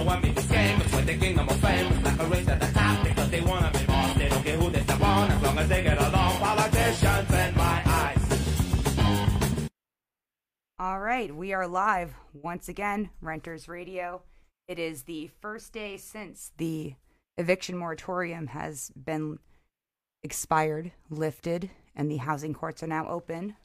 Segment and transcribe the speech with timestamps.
[0.00, 1.60] The kingdom of.
[1.60, 4.16] Like a race at the top because they wanna be boss.
[4.16, 6.38] They don't care who they step on as long as they get along.
[6.38, 9.68] Politicians my eyes.
[10.78, 14.22] All right, we are live once again, Renters Radio.
[14.68, 16.94] It is the first day since the
[17.36, 19.38] eviction moratorium has been
[20.22, 23.56] expired, lifted, and the housing courts are now open.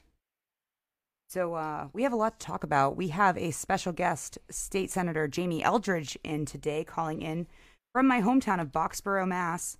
[1.28, 2.96] So uh, we have a lot to talk about.
[2.96, 7.46] We have a special guest, State Senator Jamie Eldridge, in today, calling in
[7.92, 9.76] from my hometown of Boxborough, Mass,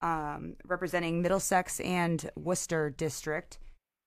[0.00, 3.58] um, representing Middlesex and Worcester District,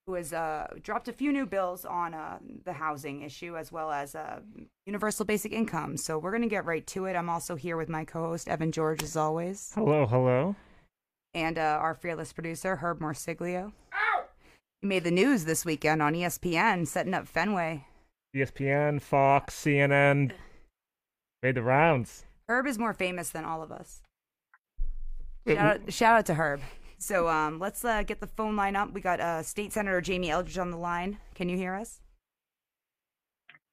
[0.08, 3.92] who has uh, dropped a few new bills on uh, the housing issue as well
[3.92, 4.40] as uh,
[4.88, 5.98] universal basic income.
[5.98, 7.16] So we're going to get right to it.
[7.16, 10.56] I'm also here with my co-host Evan George, as always, Hello, hello.
[11.36, 13.72] and uh, our fearless producer Herb Morsiglio.
[14.82, 17.86] He made the news this weekend on ESPN, setting up Fenway.
[18.36, 20.32] ESPN, Fox, CNN
[21.44, 22.26] made the rounds.
[22.50, 24.02] Herb is more famous than all of us.
[25.48, 26.62] Shout out, shout out to Herb.
[26.98, 28.92] So um, let's uh, get the phone line up.
[28.94, 31.18] We got uh, State Senator Jamie Eldridge on the line.
[31.36, 32.02] Can you hear us?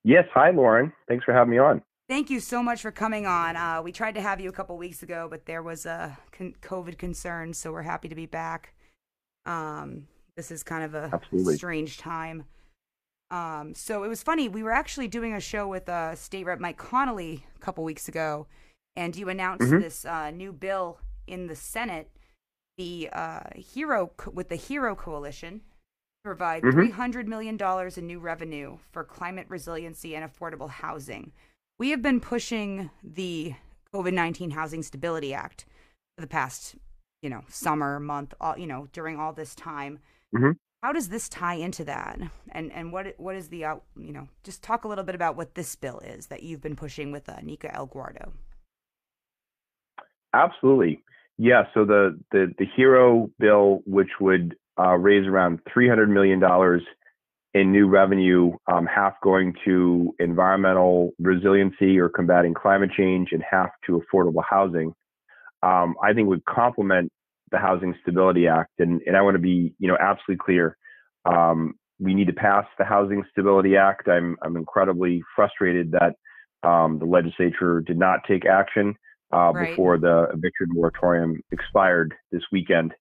[0.05, 0.93] Yes, hi Lauren.
[1.09, 1.83] Thanks for having me on.
[2.09, 3.57] Thank you so much for coming on.
[3.57, 6.55] Uh, we tried to have you a couple weeks ago, but there was a con-
[6.63, 8.75] COVID concern, so we're happy to be back.
[9.45, 10.07] Um,
[10.39, 11.57] this is kind of a Absolutely.
[11.57, 12.45] strange time.
[13.31, 14.49] Um, so it was funny.
[14.49, 18.07] We were actually doing a show with uh, State Rep Mike Connolly a couple weeks
[18.09, 18.47] ago,
[18.95, 19.81] and you announced Mhm.
[19.81, 22.09] this uh, new bill in the Senate,
[22.79, 26.73] the uh, Hero Co- with the Hero Coalition, to provide Mhm.
[26.73, 31.33] three hundred million dollars in new revenue for climate resiliency and affordable housing.
[31.81, 33.57] We have been pushing the
[33.93, 35.67] COVID nineteen Housing Stability Act
[36.17, 36.77] for the past,
[37.23, 39.99] you know, summer month, all, you know, during all this time.
[40.35, 40.57] Mhm.
[40.83, 42.19] How does this tie into that?
[42.53, 43.85] And and what what is the out?
[43.97, 46.77] You know, just talk a little bit about what this bill is that you've been
[46.77, 48.33] pushing with uh, Nika Elugardo.
[50.35, 51.03] Absolutely.
[51.39, 56.41] Yeah, so the the, the HERO bill, which would uh, raise around $300 million
[57.55, 63.71] in new revenue, um, half going to environmental resiliency or combating climate change and half
[63.87, 64.93] to affordable housing,
[65.63, 67.11] um, I think would complement
[67.51, 68.73] the Housing Stability Act.
[68.79, 70.77] And, and I want to be, you know, absolutely clear.
[71.25, 74.09] Um, we need to pass the Housing Stability Act.
[74.09, 76.15] I'm, I'm incredibly frustrated that
[76.69, 78.95] um, the legislature did not take action
[79.33, 79.71] uh, Right.
[79.71, 82.95] before the eviction moratorium expired this weekend.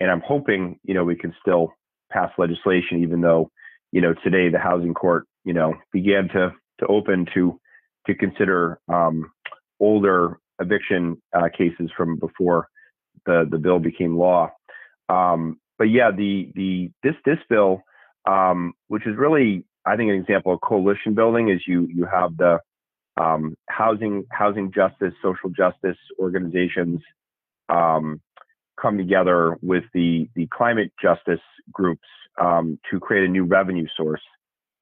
[0.00, 1.72] And I'm hoping, you know, we can still
[2.10, 3.50] pass legislation, even though,
[3.92, 7.58] you know, today the housing court, you know, began to to open to
[8.06, 9.30] to consider um,
[9.80, 12.68] older eviction uh, cases from before
[13.26, 14.50] the the bill became law.
[15.08, 17.82] Um, but yeah, the the this this bill,
[18.28, 22.36] um, which is really I think an example of coalition building, is you you have
[22.36, 22.58] the
[23.20, 27.00] um, housing housing justice, social justice organizations
[27.68, 28.20] um,
[28.80, 31.40] come together with the the climate justice
[31.72, 32.06] groups
[32.40, 34.22] um, to create a new revenue source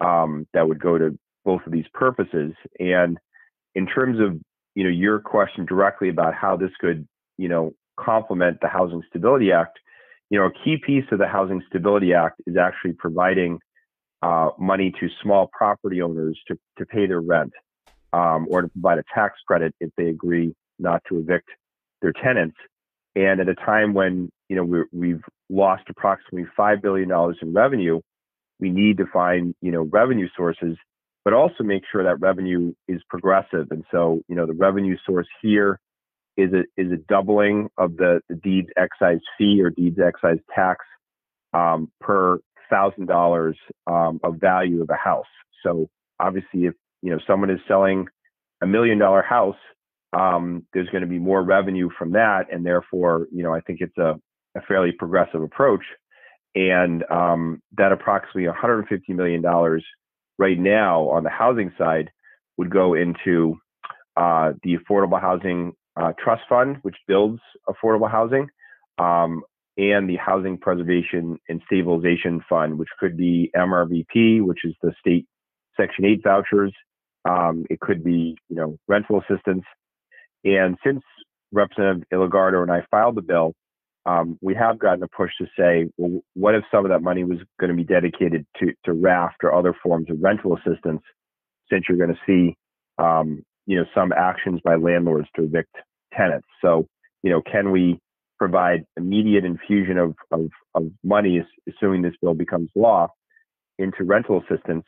[0.00, 2.52] um, that would go to both of these purposes.
[2.78, 3.18] And
[3.74, 4.38] in terms of
[4.74, 7.06] you know your question directly about how this could
[7.36, 7.72] you know
[8.04, 9.78] complement the Housing Stability Act,
[10.30, 13.58] you know a key piece of the Housing Stability Act is actually providing
[14.22, 17.52] uh, money to small property owners to to pay their rent
[18.12, 21.48] um, or to provide a tax credit if they agree not to evict
[22.00, 22.56] their tenants.
[23.16, 27.52] And at a time when you know we're, we've lost approximately five billion dollars in
[27.52, 28.00] revenue,
[28.60, 30.76] we need to find you know revenue sources,
[31.24, 33.66] but also make sure that revenue is progressive.
[33.70, 35.80] And so you know the revenue source here
[36.36, 40.84] is a is a doubling of the, the deeds excise fee or deeds excise tax
[41.52, 42.38] um, per
[42.70, 45.26] thousand dollars um, of value of a house.
[45.62, 48.06] So obviously, if you know someone is selling
[48.62, 49.56] a million dollar house,
[50.12, 53.80] um, there's going to be more revenue from that, and therefore, you know, I think
[53.80, 54.14] it's a,
[54.56, 55.84] a fairly progressive approach.
[56.54, 59.84] And um, that approximately 150 million dollars
[60.38, 62.10] right now on the housing side
[62.56, 63.56] would go into
[64.16, 68.48] uh, the Affordable Housing uh, Trust Fund, which builds affordable housing,
[68.98, 69.42] um,
[69.76, 75.26] and the Housing Preservation and Stabilization Fund, which could be MRVP, which is the state
[75.78, 76.72] Section 8 vouchers.
[77.28, 79.64] Um, it could be, you know, rental assistance.
[80.44, 81.02] And since
[81.52, 83.54] Representative Elugardo and I filed the bill,
[84.06, 87.24] um, we have gotten a push to say, well, what if some of that money
[87.24, 91.02] was going to be dedicated to, to RAFT or other forms of rental assistance,
[91.70, 92.56] since you're going to see,
[92.98, 95.76] um, you know, some actions by landlords to evict
[96.12, 96.48] tenants.
[96.60, 96.88] So,
[97.22, 98.00] you know, can we
[98.36, 103.06] provide immediate infusion of, of, of money, assuming this bill becomes law,
[103.78, 104.84] into rental assistance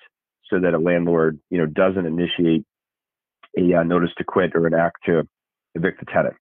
[0.50, 2.64] so that a landlord, you know, doesn't initiate
[3.56, 5.22] a uh, notice to quit or an act to
[5.76, 6.34] evict the tenant.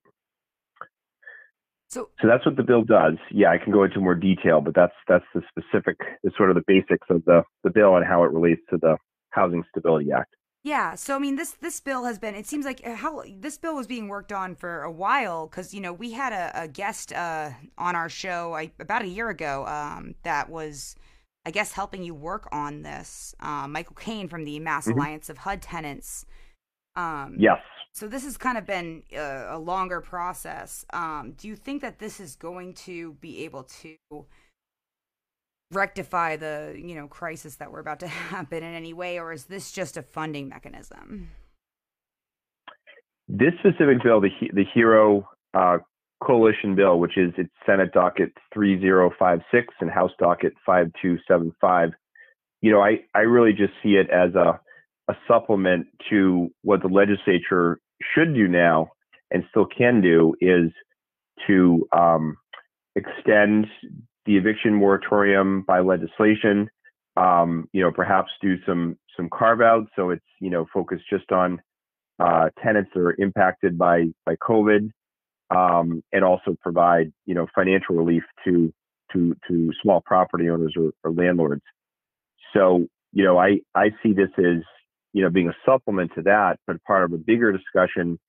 [1.89, 3.17] So, So that's what the bill does.
[3.29, 6.55] Yeah, I can go into more detail, but that's that's the specific, the sort of
[6.55, 8.97] the basics of the the bill and how it relates to the
[9.29, 10.33] Housing Stability Act.
[10.63, 12.35] Yeah, so I mean, this this bill has been.
[12.35, 15.73] It seems like uh, how this bill was being worked on for a while because
[15.73, 17.49] you know we had a, a guest uh,
[17.79, 20.95] on our show I, about a year ago um, that was,
[21.47, 23.33] I guess, helping you work on this.
[23.39, 24.93] Uh, Michael Kane from the Mass Mhm.
[24.93, 26.25] Alliance of HUD Tenants.
[26.95, 27.57] Um, Yes.
[27.93, 30.85] So this has kind of been a, a longer process.
[30.93, 33.97] Um, do you think that this is going to be able to
[35.71, 39.45] rectify the you know crisis that we're about to happen in any way, or is
[39.45, 41.29] this just a funding mechanism?
[43.27, 45.77] This specific bill, the the Hero uh,
[46.21, 51.89] Coalition bill, which is its Senate docket 3056 and House docket 5275,
[52.61, 54.59] you know, I, I really just see it as a,
[55.09, 57.79] a supplement to what the legislature
[58.13, 58.89] should do now
[59.31, 60.71] and still can do is
[61.47, 62.37] to um,
[62.95, 63.65] extend
[64.25, 66.69] the eviction moratorium by legislation.
[67.17, 71.31] Um, you know, perhaps do some some carve outs so it's you know focused just
[71.31, 71.61] on
[72.19, 74.91] uh, tenants that are impacted by by COVID,
[75.49, 78.73] um, and also provide you know financial relief to
[79.13, 81.63] to to small property owners or, or landlords.
[82.53, 84.63] So you know, I I see this as
[85.13, 88.19] you know being a supplement to that, but part of a bigger discussion,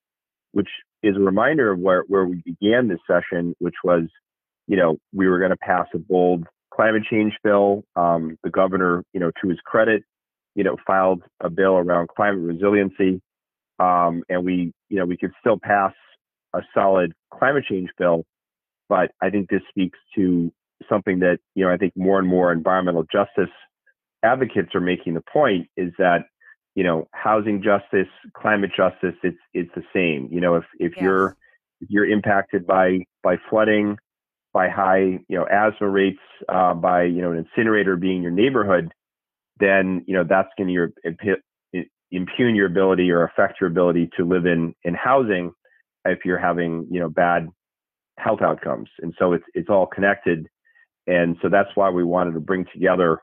[0.53, 0.69] which
[1.03, 4.05] is a reminder of where where we began this session, which was
[4.67, 7.85] you know we were going to pass a bold climate change bill.
[7.97, 10.03] Um, the governor, you know, to his credit,
[10.55, 13.21] you know, filed a bill around climate resiliency
[13.79, 15.93] um, and we you know we could still pass
[16.55, 18.25] a solid climate change bill
[18.89, 20.53] but i think this speaks to
[20.89, 23.53] something that you know i think more and more environmental justice
[24.23, 26.27] advocates are making the point is that
[26.75, 31.03] you know housing justice climate justice it's it's the same you know if if Yes.
[31.03, 31.37] you're
[31.81, 33.97] if you're impacted by by flooding
[34.53, 38.93] by high you know asthma rates uh, by you know an incinerator being your neighborhood
[39.59, 41.37] then you know that's going to
[42.11, 45.53] impugn your ability or affect your ability to live in in housing
[46.05, 47.49] if you're having you know bad
[48.19, 48.89] health outcomes.
[49.01, 50.47] And so it's it's all connected.
[51.07, 53.19] And so that's why we wanted to bring together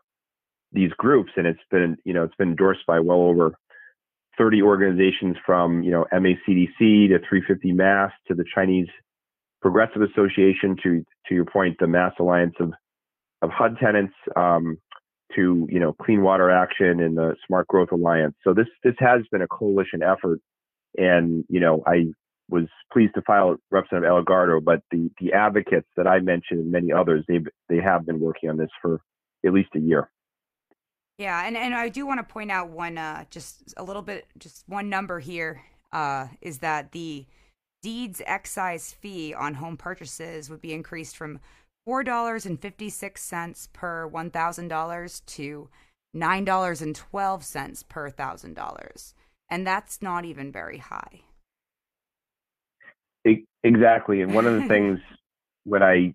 [0.72, 1.32] these groups.
[1.38, 3.54] And it's been you know it's been endorsed by well over
[4.38, 8.88] 30 organizations from you know MACDC to 350 Mass to the Chinese
[9.62, 12.74] Progressive Association to to your point the Mass Alliance of
[13.42, 14.78] of HUD tenants um,
[15.36, 18.36] to you know Clean Water Action and the Smart Growth Alliance.
[18.44, 20.40] So this this has been a coalition effort,
[20.98, 22.06] and you know I
[22.50, 26.92] was pleased to file Representative Elugardo, but the the advocates that I mentioned and many
[26.92, 29.02] others they they have been working on this for
[29.46, 30.10] at least a year.
[31.20, 34.26] Yeah, and, and I do want to point out one, uh, just a little bit,
[34.38, 35.62] just one number here
[35.92, 37.26] uh, is that the
[37.81, 41.40] deeds excise fee on home purchases would be increased from
[41.86, 45.70] four dollars and fifty six cents per one thousand dollars to
[46.14, 49.14] nine dollars and twelve cents per thousand dollars,
[49.50, 51.22] and that's not even very high.
[53.64, 55.00] Exactly, and one of the things
[55.64, 56.14] when I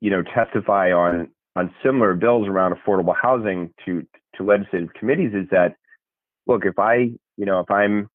[0.00, 4.06] you know testify on on similar bills around affordable housing to
[4.36, 5.76] to legislative committees is that
[6.46, 8.08] look if I you know if I'm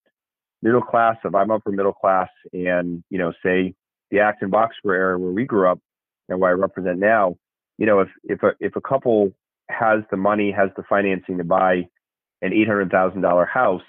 [0.62, 3.74] middle class if I'm upper middle class and you know say
[4.12, 5.80] the Acton Boxborough area where we grew up
[6.28, 7.36] and where I represent now
[7.78, 9.32] you know if if a if a couple
[9.70, 11.88] has the money has the financing to buy
[12.42, 13.84] an eight hundred thousand dollar house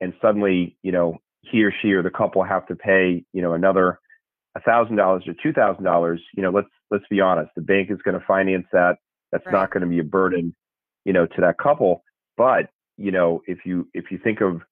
[0.00, 3.52] and suddenly you know he or she or the couple have to pay you know
[3.52, 3.98] another
[4.60, 7.98] thousand dollars or two thousand dollars, you know, let's let's be honest, the bank is
[8.04, 8.98] going to finance that.
[9.32, 9.52] That's Right.
[9.52, 10.54] not going to be a burden,
[11.04, 12.04] you know, to that couple.
[12.36, 14.62] But you know, if you if you think of,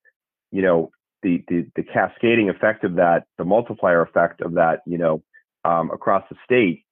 [0.52, 0.90] you know,
[1.23, 5.23] the the, the cascading effect of that, the multiplier effect of that, you know,
[5.64, 6.85] um, across the state,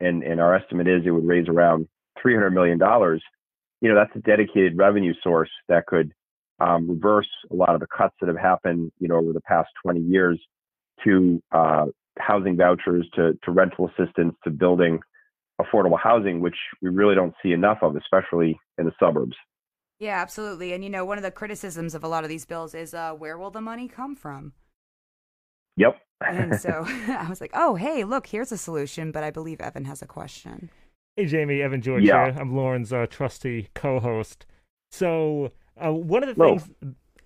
[0.00, 1.88] and and our estimate is it would raise around
[2.20, 3.22] three hundred million dollars.
[3.80, 6.12] You know, that's a dedicated revenue source that could
[6.60, 9.68] um, reverse a lot of the cuts that have happened, you know, over the past
[9.82, 10.40] 20 years
[11.04, 11.86] to uh,
[12.18, 15.00] housing vouchers, to, to rental assistance, to building
[15.60, 19.36] affordable housing, which we really don't see enough of, especially in the suburbs.
[19.98, 20.72] Yeah, absolutely.
[20.72, 23.12] And you know, one of the criticisms of a lot of these bills is uh,
[23.12, 24.52] where will the money come from?
[25.76, 26.00] Yep.
[26.26, 29.12] And so I was like, oh, hey, look, here's a solution.
[29.12, 30.70] But I believe Evan has a question.
[31.16, 32.12] Hey, Jamie, Evan George Yeah.
[32.12, 32.34] here.
[32.38, 34.46] I'm Lauren's uh, trusty co-host.
[34.90, 36.58] So, uh, one of the Hello.
[36.58, 36.70] things,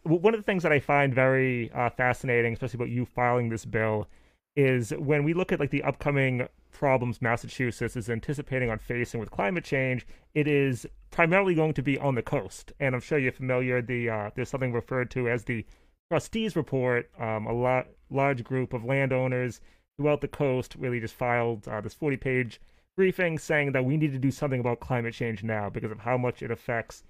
[0.05, 3.65] one of the things that I find very uh, fascinating, especially about you filing this
[3.65, 4.09] bill,
[4.57, 9.31] is when we look at like the upcoming problems Massachusetts is anticipating on facing with
[9.31, 10.07] climate change.
[10.35, 13.83] It is primarily going to be on the coast, and I'm sure you're familiar.
[13.83, 15.65] The uh, there's something referred to as the
[16.11, 19.61] trustees report, um, a lot, large group of landowners
[19.97, 22.61] throughout the coast really just filed uh, this 40 page
[22.97, 26.17] briefing saying that we need to do something about climate change now because of how
[26.17, 27.05] much it affects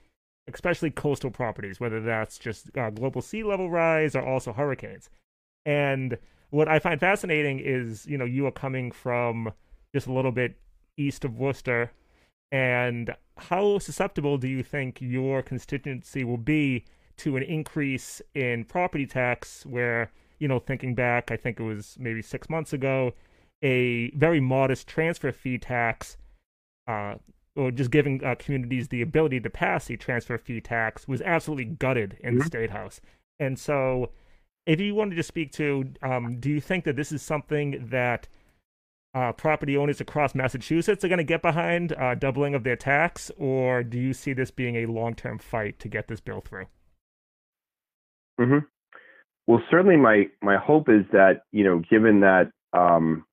[0.54, 5.10] especially coastal properties, whether that's just uh, global sea level rise or also hurricanes.
[5.64, 6.18] And
[6.50, 9.52] what I find fascinating is, you know, you are coming from
[9.94, 10.56] just a little bit
[10.96, 11.92] east of Worcester,
[12.52, 16.84] and how susceptible do you think your constituency will be
[17.18, 19.64] to an increase in property tax?
[19.64, 23.12] Where, you know, thinking back, I think it was maybe six months ago,
[23.62, 26.16] a very modest transfer fee tax
[26.88, 27.14] uh,
[27.56, 31.66] or just giving uh, communities the ability to pass a transfer fee tax was absolutely
[31.66, 32.38] gutted in mm-hmm.
[32.38, 33.00] the state house.
[33.38, 34.10] And so,
[34.66, 38.28] if you wanted to speak to, um, do you think that this is something that
[39.14, 43.30] uh, property owners across Massachusetts are going to get behind uh, doubling of their tax,
[43.38, 46.66] or do you see this being a long-term fight to get this bill through?
[48.40, 48.58] Mm-hmm.
[49.46, 53.24] Well, certainly, my my hope is that you know, given that um,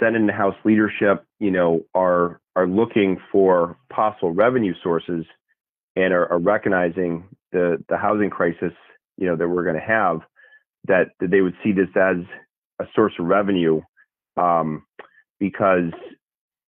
[0.00, 5.24] Senate and House leadership, you know, are are looking for possible revenue sources
[5.94, 8.72] and are, are recognizing the the housing crisis,
[9.16, 10.20] you know, that we're going to have,
[10.86, 12.16] that, that they would see this as
[12.80, 13.80] a source of revenue,
[14.36, 14.84] um,
[15.38, 15.92] because,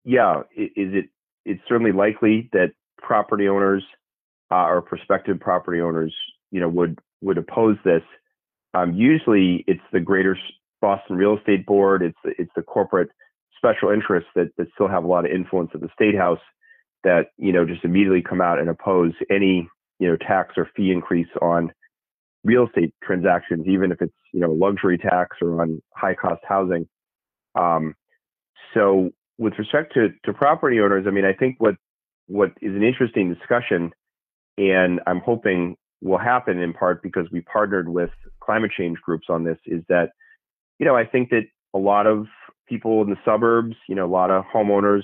[0.03, 1.05] yeah, is it?
[1.45, 3.83] It's certainly likely that property owners
[4.51, 6.13] uh, or prospective property owners,
[6.51, 8.01] you know, would would oppose this.
[8.73, 10.37] Um, usually, it's the Greater
[10.81, 13.09] Boston Real Estate Board, it's the, it's the corporate
[13.57, 16.39] special interests that, that still have a lot of influence at the state house
[17.03, 19.67] that you know just immediately come out and oppose any
[19.99, 21.71] you know tax or fee increase on
[22.45, 26.87] real estate transactions, even if it's you know luxury tax or on high cost housing.
[27.55, 27.95] Um,
[28.73, 31.75] so with respect to, to property owners, I mean, I think what
[32.27, 33.91] what is an interesting discussion,
[34.57, 38.11] and I'm hoping will happen in part because we partnered with
[38.41, 40.11] climate change groups on this, is that
[40.79, 42.27] you know I think that a lot of
[42.69, 45.03] people in the suburbs, you know, a lot of homeowners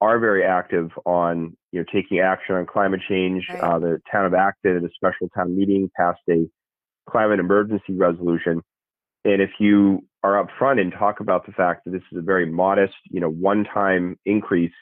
[0.00, 3.46] are very active on, you know, taking action on climate change.
[3.48, 3.60] Right.
[3.60, 6.44] Uh, the town of Acton at a special town meeting passed a
[7.08, 8.62] climate emergency resolution.
[9.24, 12.46] And if you are upfront and talk about the fact that this is a very
[12.46, 14.72] modest, you know, one-time increase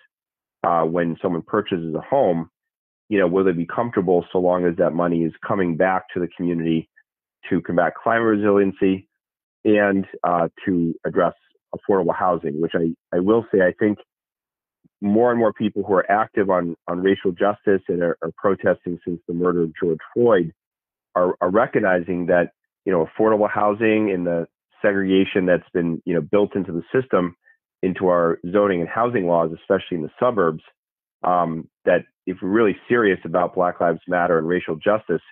[0.65, 2.50] uh, when someone purchases a home,
[3.09, 6.21] you know, will they be comfortable so long as that money is coming back to
[6.21, 6.89] the community
[7.49, 9.09] to combat climate resiliency
[9.65, 11.35] and uh, to address
[11.75, 13.99] affordable housing, which I, I will say I think
[15.00, 18.99] more and more people who are active on, on racial justice and are, are protesting
[19.05, 20.53] since the murder of George Floyd
[21.14, 22.52] are, are recognizing that
[22.85, 24.47] you know affordable housing and the
[24.83, 27.37] segregation that's been you know built into the system
[27.83, 30.62] into our zoning and housing laws, especially in the suburbs,
[31.25, 35.23] um, that if we're really serious about Black Lives Matter and racial justice,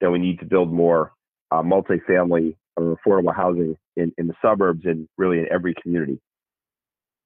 [0.00, 1.12] then we need to build more
[1.50, 6.20] uh, multifamily or affordable housing in, in the suburbs and really in every community.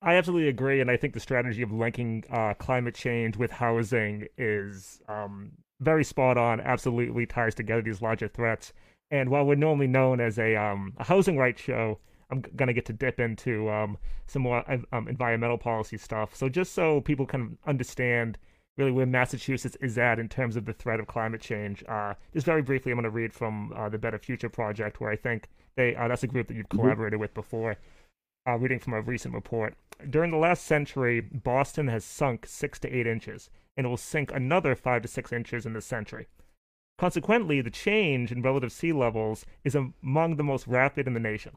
[0.01, 4.29] I absolutely agree, and I think the strategy of linking uh, climate change with housing
[4.37, 6.61] is um, very spot on.
[6.61, 8.73] Absolutely ties together these larger threats.
[9.11, 11.99] And while we're normally known as a, um, a housing rights show,
[12.31, 16.35] I'm gonna get to dip into um, some more um, environmental policy stuff.
[16.35, 18.39] So just so people can understand
[18.79, 21.85] really where Massachusetts is at in terms of the threat of climate change.
[21.89, 25.11] Uh, just very briefly, I'm going to read from uh, the Better Future Project, where
[25.11, 26.81] I think they uh, that's a group that you've mm-hmm.
[26.81, 27.77] collaborated with before.
[28.49, 29.75] Uh, reading from a recent report.
[30.09, 34.75] During the last century, Boston has sunk six to eight inches, and will sink another
[34.75, 36.27] five to six inches in this century.
[36.99, 41.57] Consequently, the change in relative sea levels is among the most rapid in the nation,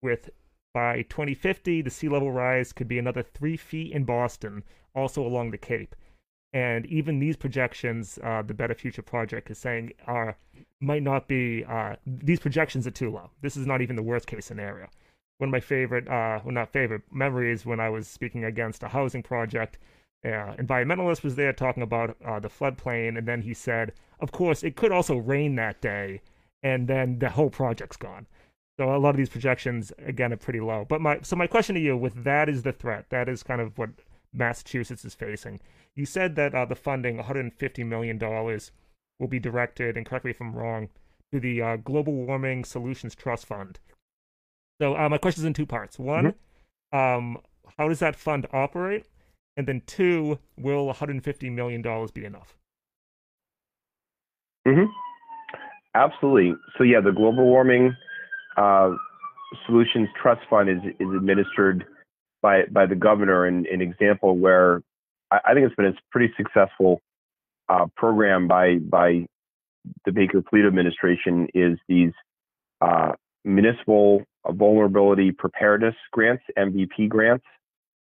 [0.00, 0.30] with
[0.72, 4.62] by 2050, the sea level rise could be another three feet in Boston,
[4.94, 5.96] also along the Cape
[6.52, 10.36] and even these projections, uh, the Better Future Project is saying are
[10.80, 11.64] might not be.
[11.64, 13.30] Uh, these projections are too low.
[13.40, 14.88] This is not even the worst case scenario.
[15.38, 18.88] One of my favorite, uh, well, not favorite memories when I was speaking against a
[18.88, 19.78] housing project.
[20.24, 24.62] Uh, environmentalist was there talking about uh, the floodplain, and then he said, "Of course,
[24.62, 26.22] it could also rain that day,
[26.62, 28.26] and then the whole project's gone."
[28.78, 30.86] So a lot of these projections, again, are pretty low.
[30.88, 33.06] But my so my question to you, with that is the threat.
[33.10, 33.90] That is kind of what
[34.32, 35.60] Massachusetts is facing.
[35.94, 38.18] You said that uh, the funding, $150 million,
[39.18, 40.88] will be directed, and correct me if I'm wrong,
[41.32, 43.78] to the uh, Global Warming Solutions Trust Fund.
[44.80, 45.98] So uh, my question is in two parts.
[45.98, 46.34] One,
[46.92, 46.98] mm-hmm.
[46.98, 47.38] um,
[47.76, 49.06] how does that fund operate?
[49.56, 51.82] And then two, will $150 million
[52.14, 52.56] be enough?
[54.66, 54.90] Mm-hmm.
[55.94, 56.54] Absolutely.
[56.78, 57.94] So yeah, the Global Warming
[58.56, 58.90] uh,
[59.66, 61.84] Solutions Trust Fund is is administered
[62.40, 63.44] by by the governor.
[63.44, 64.82] And an example where
[65.30, 67.00] I, I think it's been a pretty successful
[67.68, 69.26] uh, program by by
[70.04, 72.12] the Baker Polito administration is these
[72.80, 73.12] uh,
[73.44, 77.44] municipal vulnerability preparedness grants, MVP grants,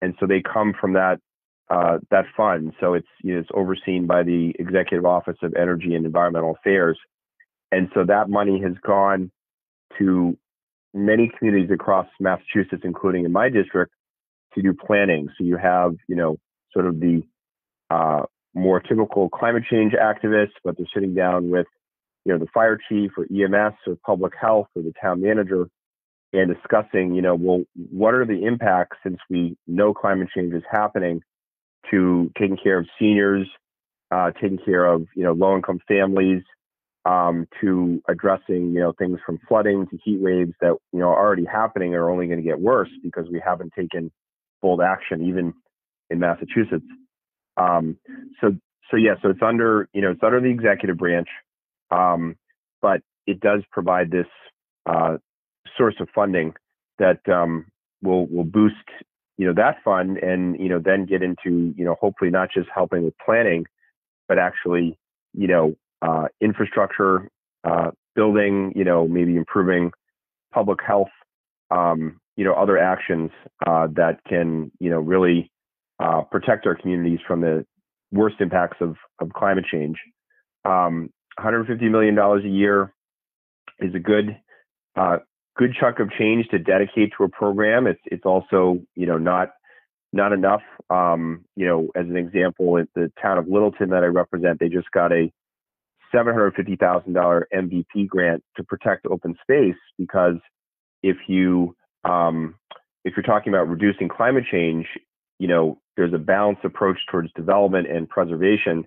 [0.01, 1.19] and so they come from that
[1.71, 2.73] uh, that fund.
[2.81, 6.99] So it's you know, it's overseen by the Executive Office of Energy and Environmental Affairs,
[7.71, 9.31] and so that money has gone
[9.97, 10.37] to
[10.93, 13.93] many communities across Massachusetts, including in my district,
[14.53, 15.29] to do planning.
[15.37, 16.37] So you have you know
[16.73, 17.23] sort of the
[17.89, 18.23] uh,
[18.53, 21.67] more typical climate change activists, but they're sitting down with
[22.25, 25.67] you know the fire chief or EMS or public health or the town manager
[26.33, 30.63] and discussing, you know, well, what are the impacts since we know climate change is
[30.69, 31.21] happening
[31.89, 33.47] to taking care of seniors,
[34.11, 36.43] uh, taking care of, you know, low income families,
[37.05, 41.19] um, to addressing, you know, things from flooding to heat waves that, you know, are
[41.19, 44.11] already happening are only going to get worse because we haven't taken
[44.61, 45.53] bold action, even
[46.09, 46.85] in Massachusetts.
[47.57, 47.97] Um,
[48.39, 48.55] so,
[48.91, 51.27] so yeah, so it's under, you know, it's under the executive branch,
[51.89, 52.35] um,
[52.81, 54.27] but it does provide this
[54.85, 55.17] uh,
[55.77, 56.53] source of funding
[56.99, 57.65] that um,
[58.03, 58.75] will will boost
[59.41, 62.69] you know that fund and you know then get into you know hopefully not just
[62.71, 63.65] helping with planning
[64.27, 64.99] but actually
[65.33, 67.27] you know uh, infrastructure
[67.63, 69.91] uh, building you know maybe improving
[70.53, 71.09] public health
[71.71, 73.31] um, you know other actions
[73.65, 75.49] uh, that can you know really
[75.99, 77.65] uh, protect our communities from the
[78.11, 79.97] worst impacts of of climate change.
[80.65, 82.93] Um, 150 million dollars a year
[83.79, 84.37] is a good
[84.95, 85.17] uh,
[85.57, 87.87] good chunk of change to dedicate to a program.
[87.87, 89.51] It's it's also you know not
[90.13, 90.61] not enough.
[90.89, 94.69] Um, you know, as an example, at the town of Littleton that I represent, they
[94.69, 95.31] just got a
[96.11, 100.35] seven hundred fifty thousand dollar MVP grant to protect open space because
[101.03, 102.55] if you um,
[103.03, 104.85] if you're talking about reducing climate change,
[105.39, 108.85] you know, there's a balanced approach towards development and preservation.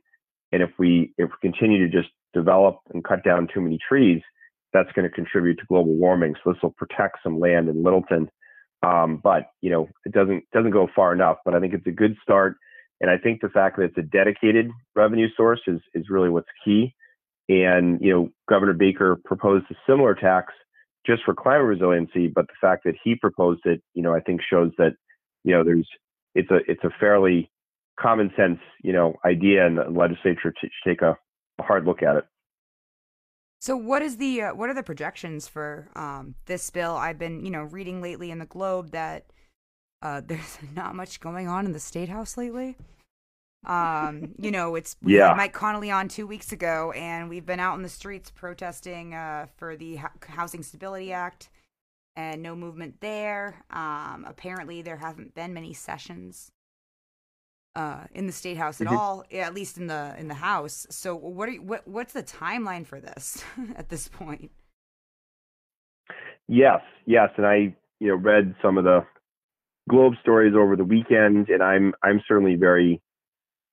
[0.52, 4.23] And if we if we continue to just develop and cut down too many trees,
[4.75, 6.35] that's going to contribute to global warming.
[6.43, 8.28] So this will protect some land in Littleton.
[8.83, 11.38] Um, but you know, it doesn't doesn't go far enough.
[11.44, 12.57] But I think it's a good start,
[13.01, 16.49] and I think the fact that it's a dedicated revenue source is is really what's
[16.64, 16.94] key.
[17.49, 20.53] And you know, Governor Baker proposed a similar tax
[21.07, 24.40] just for climate resiliency, but the fact that he proposed it, you know, I think
[24.42, 24.96] shows that
[25.44, 25.88] you know there's
[26.35, 27.51] it's a it's a fairly
[27.99, 31.16] common sense you know idea, and the legislature should take a,
[31.59, 32.25] a hard look at it.
[33.64, 36.96] So what is the uh, what are the projections for um, this bill?
[36.96, 39.24] I've been you know reading lately in the Globe that
[40.03, 42.77] uh, there's not much going on in the state house lately.
[43.64, 45.33] Um, you know, it's yeah.
[45.35, 49.46] Mike Connolly on two weeks ago, and we've been out in the streets protesting uh,
[49.57, 49.98] for the
[50.29, 51.48] Housing Stability Act,
[52.16, 53.64] and no movement there.
[53.70, 56.53] Um, apparently, there haven't been many sessions
[57.77, 58.97] uh, in the state house at mm-hmm.
[58.97, 60.87] all, at least in the in the house.
[60.91, 63.45] So what are you, what what's the timeline for this
[63.77, 64.51] at this point?
[66.47, 69.05] Yes, yes, and I you know read some of the
[69.89, 73.01] Globe stories over the weekend, and I'm I'm certainly very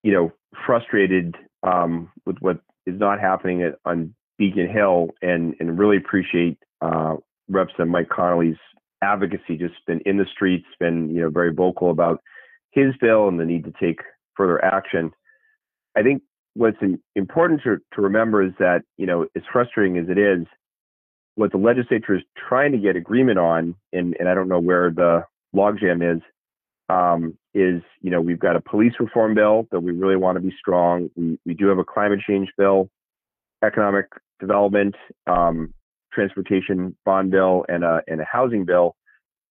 [0.04, 0.32] you know
[0.66, 6.58] frustrated um, with what is not happening at, on Beacon Hill, and and really appreciate
[6.82, 7.16] uh,
[7.50, 8.58] Reps and Mike Connolly's
[9.04, 9.58] advocacy.
[9.58, 12.22] Just been in the streets, been you know very vocal about
[12.72, 14.00] his bill and the need to take
[14.36, 15.12] further action.
[15.96, 16.78] I think what's
[17.16, 20.46] important to, to remember is that, you know, as frustrating as it is,
[21.36, 24.92] what the legislature is trying to get agreement on, and, and I don't know where
[24.92, 25.24] the
[25.56, 26.22] logjam is,
[26.90, 30.42] um, is, you know, we've got a police reform bill that we really want to
[30.42, 31.10] be strong.
[31.16, 32.90] We, we do have a climate change bill,
[33.64, 34.08] economic
[34.40, 34.96] development,
[35.28, 35.74] um,
[36.14, 38.96] transportation bond bill, and a, and a housing bill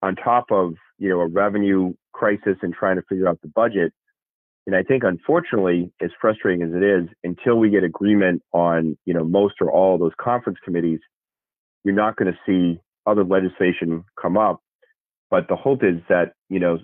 [0.03, 3.93] on top of, you know, a revenue crisis and trying to figure out the budget.
[4.67, 9.15] And I think, unfortunately, as frustrating as it is, until we get agreement on, you
[9.15, 11.01] know, most or all those conference committees,
[11.85, 14.61] you're not going to see other legislation come up.
[15.31, 16.79] But the hope is that, you know,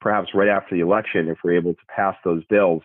[0.00, 2.82] perhaps right after the election, if we're able to pass those bills,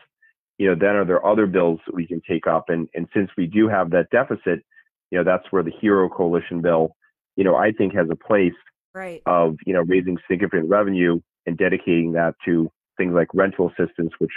[0.58, 2.66] you know, then are there other bills that we can take up?
[2.68, 4.64] And and since we do have that deficit,
[5.10, 6.96] you know, that's where the Hero Coalition bill,
[7.36, 8.54] you know, I think has a place
[8.94, 9.22] right.
[9.26, 14.32] of you know raising significant revenue and dedicating that to things like rental assistance, which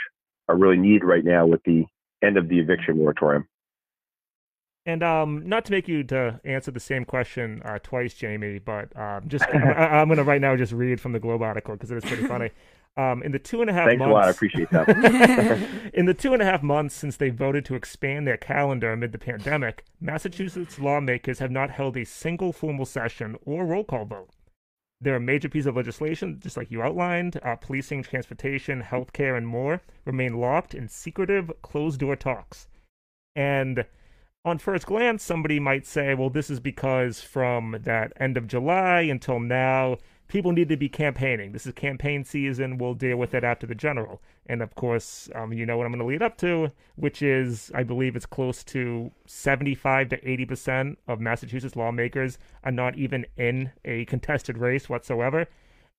[0.49, 1.85] are really needed right now with the
[2.23, 3.47] end of the eviction moratorium.
[4.85, 8.97] And um, not to make you to answer the same question uh, twice, Jamie, but
[8.99, 11.93] um, just I, am going to right now just read from the Globe article because
[11.93, 12.51] it is pretty funny.
[12.97, 14.25] Um, in the two and a half Thanks months, a lot.
[14.25, 15.91] I appreciate that.
[15.95, 19.12] in the two and a half months since they voted to expand their calendar amid
[19.12, 24.31] the pandemic, Massachusetts lawmakers have not held a single formal session or roll call vote.
[25.03, 29.49] There are major pieces of legislation, just like you outlined, uh, policing, transportation, healthcare, and
[29.49, 32.69] more, remain locked in secretive, closed door talks.
[33.35, 33.85] And
[34.45, 39.01] on first glance, somebody might say, well, this is because from that end of July
[39.01, 39.99] until now,
[40.33, 41.53] people need to be campaigning.
[41.53, 42.79] This is campaign season.
[42.79, 44.23] We'll deal with it after the general.
[44.47, 47.71] And of course, um, you know what I'm going to lead up to, which is,
[47.75, 53.73] I believe it's close to 75 to 80% of Massachusetts lawmakers are not even in
[53.85, 55.49] a contested race whatsoever.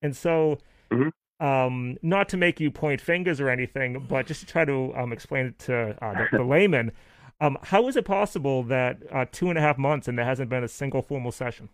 [0.02, 0.58] And so,
[0.92, 1.12] Mhm.
[1.40, 5.14] um, not to make you point fingers or anything, but just to try to um,
[5.14, 6.92] explain it to uh, the, the layman,
[7.40, 10.50] um, how is it possible that uh, two and a half months and there hasn't
[10.50, 11.70] been a single formal session?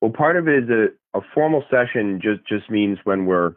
[0.00, 3.54] Well, part of it is a, a formal session just, just means when we're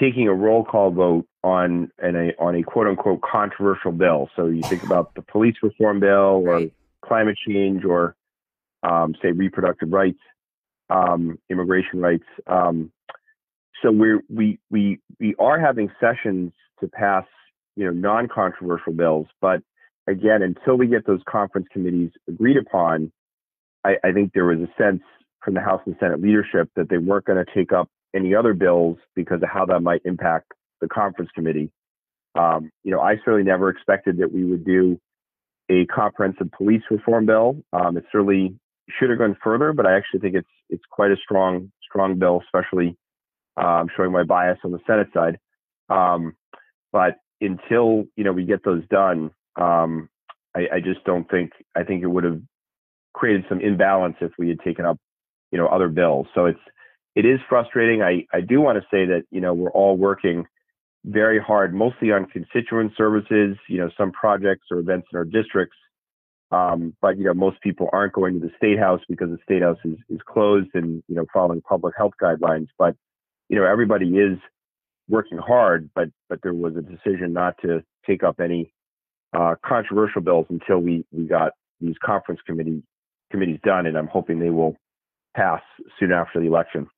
[0.00, 4.28] taking a roll call vote on an, a on a quote unquote controversial bill.
[4.34, 6.72] So you think about the police reform bill or Right.
[7.04, 8.16] climate change or
[8.82, 10.18] um, say reproductive rights,
[10.90, 12.24] um, immigration rights.
[12.46, 12.90] Um,
[13.82, 17.24] so we're we we we are having sessions to pass
[17.76, 19.62] you know non-controversial bills, but
[20.06, 23.12] again, until we get those conference committees agreed upon,
[23.84, 25.02] I, I think there was a sense
[25.44, 28.54] from the House and Senate leadership that they weren't going to take up any other
[28.54, 31.70] bills because of how that might impact the conference committee.
[32.34, 34.98] Um, you know, I certainly never expected that we would do
[35.70, 37.56] a comprehensive police reform bill.
[37.72, 38.56] Um, it certainly
[38.98, 42.42] should have gone further, but I actually think it's it's quite a strong strong bill,
[42.44, 42.96] especially
[43.56, 45.38] um, showing my bias on the Senate side.
[45.88, 46.34] Um,
[46.92, 50.08] but until you know we get those done, um,
[50.54, 52.40] I, I just don't think I think it would have
[53.14, 54.98] created some imbalance if we had taken up
[55.54, 56.26] you know other bills.
[56.34, 56.58] So it's
[57.14, 58.02] it is frustrating.
[58.02, 60.46] I I do want to say that you know we're all working
[61.04, 63.56] very hard, mostly on constituent services.
[63.68, 65.76] You know some projects or events in our districts.
[66.50, 69.62] Um, but you know most people aren't going to the state house because the state
[69.62, 72.66] house is, is closed and you know following public health guidelines.
[72.76, 72.96] But
[73.48, 74.38] you know everybody is
[75.08, 78.72] working hard, but but there was a decision not to take up any
[79.32, 82.82] uh, controversial bills until we we got these conference committee
[83.30, 84.76] committees done, and I'm hoping they will
[85.34, 85.62] pass
[85.98, 86.88] soon after the election.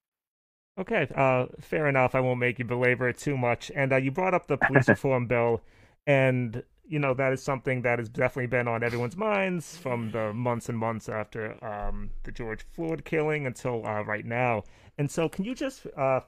[0.78, 2.14] Okay, uh, fair enough.
[2.14, 3.72] I won't make you belabor it too much.
[3.74, 5.62] And uh, you brought up the police reform bill,
[6.06, 10.34] and you know that is something that has definitely been on everyone's minds from the
[10.34, 14.64] months and months after um, the George Floyd killing until uh, right now.
[14.98, 16.20] And so, can you just uh,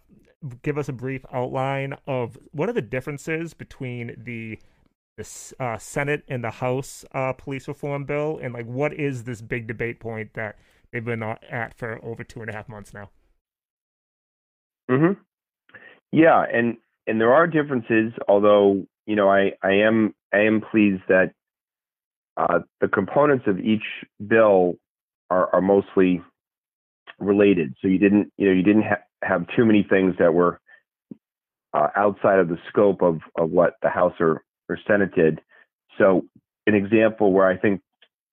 [0.62, 4.58] give us a brief outline of what are the differences between the
[5.18, 9.42] the uh, Senate and the House uh, police reform bill, and like what is this
[9.42, 10.56] big debate point that
[10.92, 13.11] they've been at for over two and a half months now?
[14.88, 15.12] hmm
[16.12, 18.12] Yeah, and and there are differences.
[18.29, 21.33] Although you know, I I am I am pleased that
[22.37, 23.85] uh, the components of each
[24.27, 24.74] bill
[25.31, 26.22] are are mostly
[27.18, 27.74] related.
[27.81, 30.61] So you didn't you know you didn't ha- have too many things that were
[31.74, 35.40] uh, outside of the scope of of what the House or or Senate did.
[35.98, 36.24] So
[36.66, 37.81] an example where I think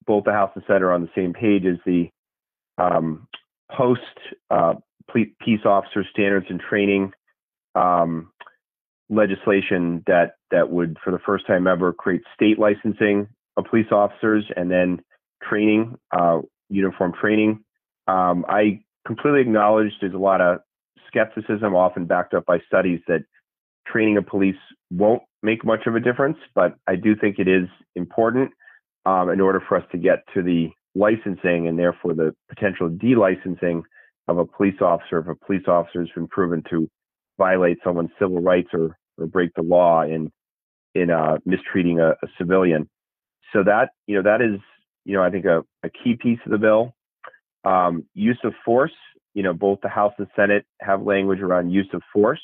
[0.06, 2.10] both the House and Senate are on the same page is the
[2.78, 3.28] um,
[3.72, 4.00] POST
[4.50, 4.74] uh,
[5.14, 7.12] peace officer standards and training
[7.76, 8.32] um,
[9.10, 14.46] legislation that that would, for the first time ever, create state licensing of police officers
[14.56, 15.00] and then
[15.48, 17.64] training, uh, uniform training.
[18.08, 20.60] Um, I completely acknowledge there's a lot of
[21.08, 23.22] skepticism, often backed up by studies, that
[23.88, 24.56] training of police
[24.92, 28.52] won't make much of a difference, but I do think it is important
[29.06, 33.84] um, in order for us to get to the licensing and therefore the potential delicensing
[34.28, 36.90] of a police officer if a police officer has been proven to
[37.38, 40.32] violate someone's civil rights or, or break the law in
[40.96, 42.90] in uh, mistreating a, a civilian.
[43.54, 44.60] So that you know that is
[45.04, 46.94] you know I think a, a key piece of the bill.
[47.64, 48.94] Um, use of force.
[49.34, 52.42] You know both the House and Senate have language around use of force.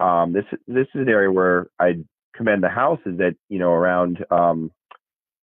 [0.00, 2.04] Um, this this is an area where I
[2.36, 4.70] commend the House is that you know around um,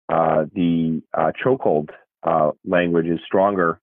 [0.08, 1.90] uh, the uh, chokehold
[2.22, 3.80] uh, language is stronger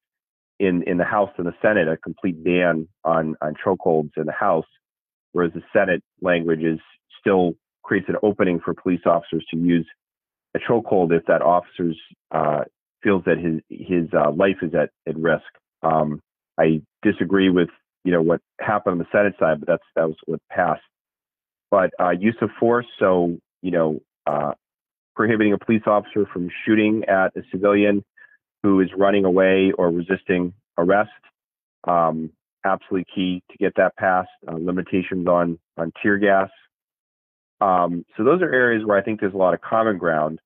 [0.59, 1.87] in in the House than the Senate.
[1.87, 4.65] A complete ban on on chokeholds in the House,
[5.31, 6.79] whereas the Senate language is
[7.19, 9.87] still creates an opening for police officers to use
[10.55, 11.93] a chokehold if that officer
[12.31, 12.63] uh,
[13.01, 15.43] feels that his his uh, life is at at risk.
[15.81, 16.21] Um,
[16.57, 17.69] I disagree with
[18.03, 20.81] you know what happened on the Senate side, but that's that was what passed.
[21.71, 24.51] But uh, use of force, so you know, uh,
[25.15, 28.03] prohibiting a police officer from shooting at a civilian
[28.63, 31.12] who is running away or resisting arrest.
[31.86, 32.32] Um,
[32.65, 34.30] absolutely key to get that passed.
[34.47, 36.49] Uh, limitations on on tear gas.
[37.62, 40.39] Um, so those are areas where I think there's a lot of common ground.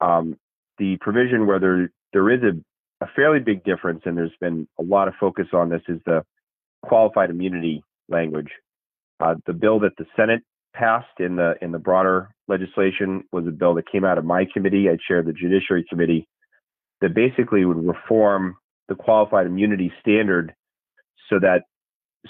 [0.00, 0.36] Um,
[0.78, 4.82] the provision where there there is a, a fairly big difference, and there's been a
[4.82, 6.22] lot of focus on this, is the
[6.82, 8.50] qualified immunity language.
[9.20, 10.42] Uh, the bill that the Senate
[10.74, 14.46] passed in the in the broader legislation was a bill that came out of my
[14.52, 14.88] committee.
[14.90, 16.26] I chaired the Judiciary Committee
[17.04, 18.56] that basically would reform
[18.88, 20.54] the qualified immunity standard
[21.28, 21.64] so that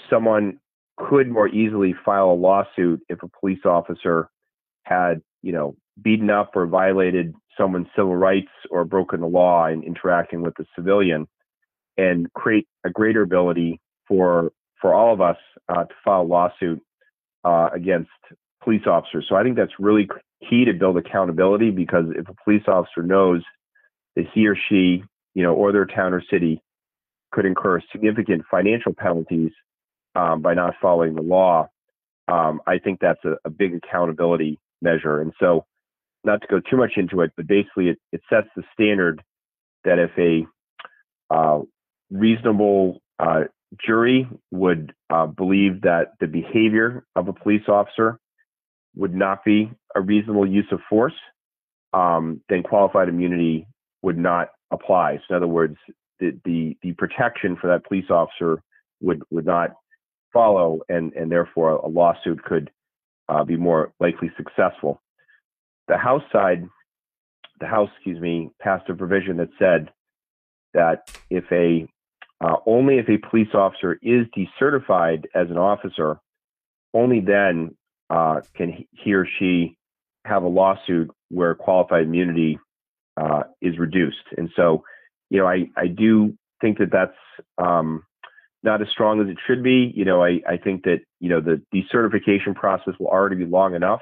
[0.09, 0.59] someone
[0.97, 4.29] could more easily file a lawsuit if a police officer
[4.83, 9.81] had, you know, beaten up or violated someone's civil rights or broken the law in
[9.81, 11.25] interacting with a civilian
[11.97, 15.37] and create a greater ability for for all of us
[15.69, 16.81] uh, to file a lawsuit
[17.45, 18.09] uh, against
[18.61, 19.25] police officers.
[19.29, 20.09] So I think that's really
[20.49, 23.41] key to build accountability because if a police officer knows
[24.15, 26.61] that he or she, you know, or their town or city
[27.31, 29.51] could incur significant financial penalties
[30.15, 31.67] um, by not following the law,
[32.27, 35.21] um, I think that's a, a, big accountability measure.
[35.21, 35.65] And so,
[36.23, 39.21] not to go too much into it, but basically, it, it sets the standard
[39.83, 40.47] that if a
[41.33, 41.61] uh,
[42.09, 43.41] reasonable uh,
[43.85, 48.17] jury would uh, believe that the behavior of a police officer
[48.95, 51.13] would not be a reasonable use of force,
[51.93, 53.67] um, then qualified immunity
[54.05, 55.17] would not apply.
[55.17, 55.77] So in other words,
[56.19, 58.61] the, the, the protection for that police officer
[59.01, 59.71] would, would not
[60.31, 62.69] follow, and, and therefore a lawsuit could
[63.27, 65.01] uh, be more likely successful.
[65.87, 66.67] The House side,
[67.59, 69.89] the House, excuse me, passed a provision that said
[70.75, 71.87] that if a
[72.41, 76.19] uh, only if a police officer is decertified as an officer,
[76.93, 77.75] only then
[78.09, 79.77] uh, can he or she
[80.25, 82.59] have a lawsuit where qualified immunity
[83.17, 84.25] uh, is reduced.
[84.37, 84.83] And so,
[85.29, 87.17] you know, I, I do think that that's
[87.57, 88.03] um,
[88.63, 89.91] not as strong as it should be.
[89.95, 93.75] You know, I, I think that, you know, the decertification process will already be long
[93.75, 94.01] enough,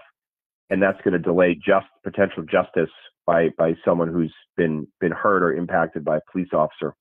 [0.69, 2.89] and that's going to delay just potential justice
[3.25, 6.93] by, by someone who's been, been hurt or impacted by a police officer.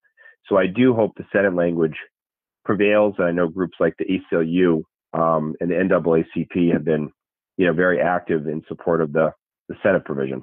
[0.49, 1.97] So I do hope the Senate language
[2.65, 3.15] prevails.
[3.19, 7.11] And I know groups like the ACLU um, and the NAACP have been,
[7.57, 9.33] you know, very active in support of the,
[9.69, 10.43] the Senate provision.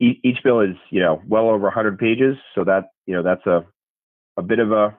[0.00, 3.64] Each bill is, you know, well over 100 pages, so that, you know, that's a
[4.36, 4.96] a bit of a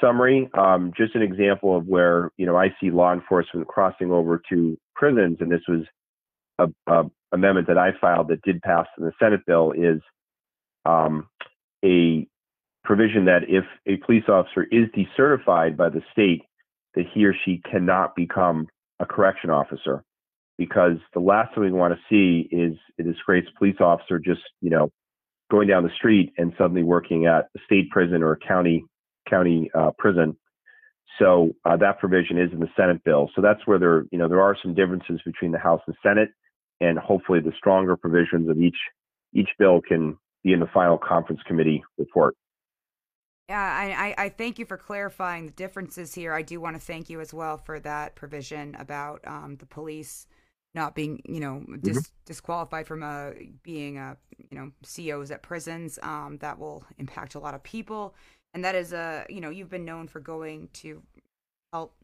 [0.00, 0.48] summary.
[0.54, 4.78] Um, just an example of where, you know, I see law enforcement crossing over to
[4.94, 5.82] prisons, and this was
[6.58, 10.00] a, a amendment that I filed that did pass in the Senate bill is
[10.84, 11.28] um,
[11.84, 12.26] a
[12.82, 16.42] provision that if a police officer is decertified by the state,
[16.94, 18.66] that he or she cannot become
[18.98, 20.02] a correction officer
[20.60, 24.68] because the last thing we want to see is a disgraced police officer just, you
[24.68, 24.90] know,
[25.50, 28.84] going down the street and suddenly working at a state prison or a county
[29.28, 30.36] county uh, prison.
[31.18, 33.30] So uh, that provision is in the Senate bill.
[33.34, 36.28] So that's where there, you know, there are some differences between the House and Senate,
[36.78, 38.76] and hopefully the stronger provisions of each
[39.32, 42.36] each bill can be in the final conference committee report.
[43.48, 46.34] Yeah, I, I thank you for clarifying the differences here.
[46.34, 50.26] I do want to thank you as well for that provision about um, the police
[50.74, 52.14] not being, you know, dis- mm-hmm.
[52.26, 53.30] disqualified from uh,
[53.62, 54.14] being, uh,
[54.50, 55.98] you know, COs at prisons.
[56.02, 58.14] Um, that will impact a lot of people,
[58.54, 61.02] and that is a, you know, you've been known for going to
[61.72, 61.94] help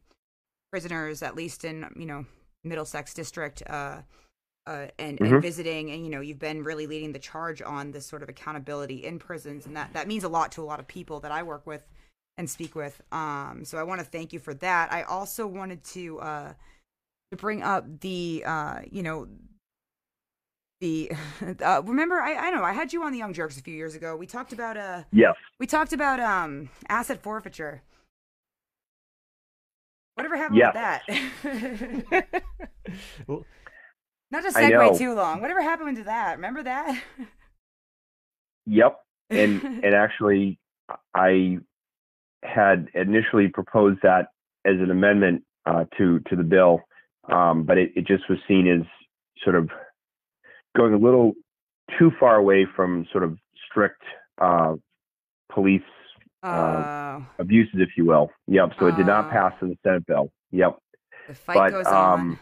[0.71, 2.25] prisoners, at least in, you know,
[2.63, 3.63] Middlesex district.
[3.67, 4.01] Uh,
[4.67, 5.33] uh, and, mm-hmm.
[5.33, 8.27] and, visiting and you know you've been really leading the charge on this sort of
[8.27, 11.31] accountability in prisons and that that means a lot to a lot of people that
[11.31, 11.87] i work with
[12.37, 15.81] and speak with um, so i want to thank you for that i also wanted
[15.85, 16.53] to uh,
[17.31, 19.27] to bring up the uh, you know
[20.79, 21.11] the
[21.63, 23.95] uh, remember I, I know I had you on the Young Jerks a few years
[23.95, 24.15] ago.
[24.15, 27.81] We talked about uh yes we talked about um asset forfeiture.
[30.15, 31.03] Whatever happened yes.
[31.07, 32.43] with that?
[33.27, 33.45] well,
[34.31, 35.41] Not to segue too long.
[35.41, 36.37] Whatever happened to that?
[36.37, 36.99] Remember that?
[38.65, 38.99] yep.
[39.29, 40.57] And and actually,
[41.13, 41.59] I
[42.43, 44.29] had initially proposed that
[44.65, 46.81] as an amendment uh, to to the bill,
[47.31, 48.85] um, but it, it just was seen as
[49.43, 49.69] sort of
[50.75, 51.33] going a little
[51.97, 53.37] too far away from sort of
[53.69, 54.01] strict
[54.39, 54.75] uh,
[55.51, 55.81] police
[56.43, 58.29] uh, uh, abuses, if you will.
[58.47, 58.73] Yep.
[58.79, 59.29] So it did not oh.
[59.29, 60.31] pass in the Senate bill.
[60.51, 60.77] Yep.
[61.27, 62.39] The fight but, goes um, on.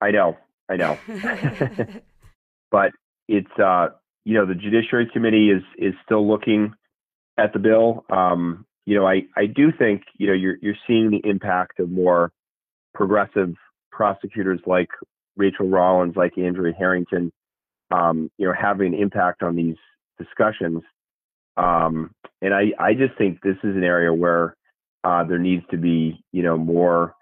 [0.00, 0.36] I know.
[0.68, 0.98] I know.
[2.70, 2.92] but
[3.28, 3.88] it's uh,
[4.24, 6.74] you know the Judiciary Committee is is still looking
[7.38, 8.04] at the bill.
[8.10, 11.90] Um, you know, I I do think you know you're you're seeing the impact of
[11.90, 12.32] more
[12.94, 13.54] progressive
[13.90, 14.88] prosecutors like
[15.36, 17.32] Rachael Rollins, like Andrea Harrington,
[17.90, 19.76] um, you know, having an impact on these
[20.18, 20.82] discussions.
[21.56, 22.10] Um,
[22.42, 24.56] and I I just think this is an area where
[25.04, 27.14] uh, there needs to be you know more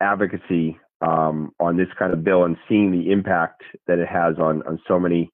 [0.00, 4.62] advocacy um, on this kind of bill and seeing the impact that it has on
[4.62, 5.30] on so many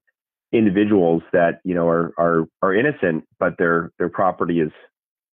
[0.53, 4.73] individuals that you know are are are innocent, but their their property is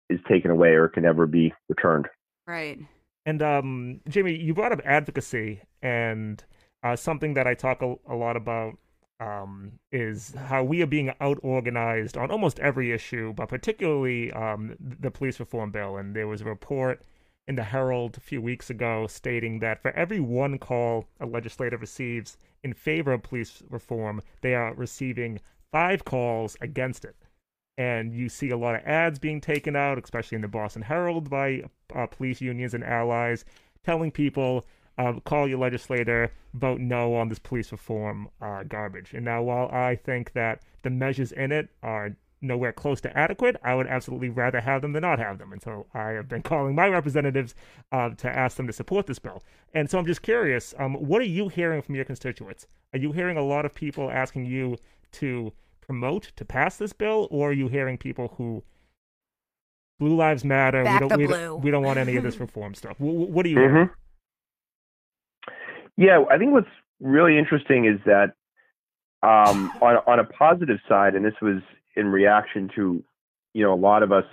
[0.10, 2.08] is taken away or can never be returned.
[2.48, 2.80] Right.
[3.28, 6.42] And um, Jamie, you brought up advocacy, and
[6.82, 8.78] uh, something that I talk a, a lot about
[9.20, 14.78] um, is how we are being out organized on almost every issue, but particularly um,
[14.80, 15.98] the police reform bill.
[15.98, 17.02] And there was a report
[17.50, 21.76] in the Herald a few weeks ago stating that for every one call a legislator
[21.76, 27.18] receives in favor of police reform, they are receiving five calls against it.
[27.78, 31.30] And you see a lot of ads being taken out, especially in the Boston Herald
[31.30, 31.64] by
[31.94, 33.46] uh, police unions and allies,
[33.84, 34.66] telling people
[34.98, 39.14] uh, call your legislator, vote no on this police reform uh, garbage.
[39.14, 43.56] And now, while I think that the measures in it are nowhere close to adequate,
[43.64, 45.52] I would absolutely rather have them than not have them.
[45.52, 47.56] And so I have been calling my representatives
[47.92, 49.44] uh, to ask them to support this bill.
[49.74, 52.68] And so I'm just curious, um, what are you hearing from your constituents?
[52.94, 54.78] Are you hearing a lot of people asking you
[55.14, 55.54] to
[55.88, 58.64] promote to pass this bill, or are you hearing people who
[60.00, 61.38] Blue Lives Matter, Back we don't, we, blue.
[61.38, 63.00] don't, we don't want any of this reform stuff?
[63.00, 63.90] What, do are you Mhm.
[65.96, 66.68] Yeah, I think what's
[67.00, 68.34] really interesting is that
[69.24, 71.62] um, on on a positive side, and this was
[71.96, 73.04] in reaction to
[73.54, 74.26] you know a lot of us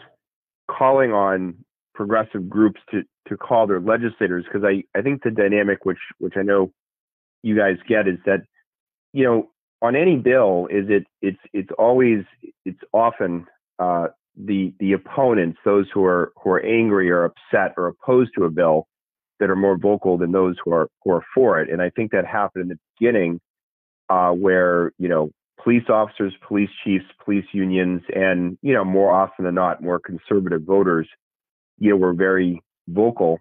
[0.70, 1.54] calling on
[1.94, 6.34] progressive groups to to call their legislators because I I think the dynamic which which
[6.36, 6.72] I know
[7.42, 8.42] you guys get is that
[9.14, 9.50] you know
[9.84, 12.24] on any bill is it it's it's always
[12.64, 13.46] it's often
[13.78, 18.44] uh, the the opponents those who are who are angry or upset or opposed to
[18.44, 18.86] a bill
[19.40, 21.68] that are more vocal than those who are who are for it.
[21.68, 23.40] And I think that happened in the beginning,
[24.08, 25.30] uh, where you know
[25.62, 30.62] police officers, police chiefs, police unions, and you know more often than not, more conservative
[30.62, 31.06] voters,
[31.78, 33.38] you know, were very vocal.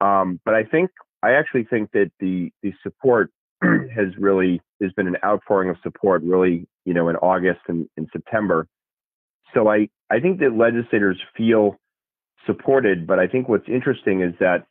[0.00, 0.90] Um, but I think
[1.24, 3.32] I actually think that the the support
[3.94, 8.06] has really there's been an outpouring of support really you know in August and in
[8.12, 8.66] September.
[9.54, 11.76] So I I think that legislators feel
[12.46, 14.66] supported, but I think what's interesting is that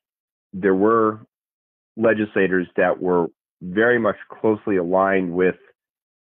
[0.53, 1.19] there were
[1.95, 3.27] legislators that were
[3.61, 5.55] very much closely aligned with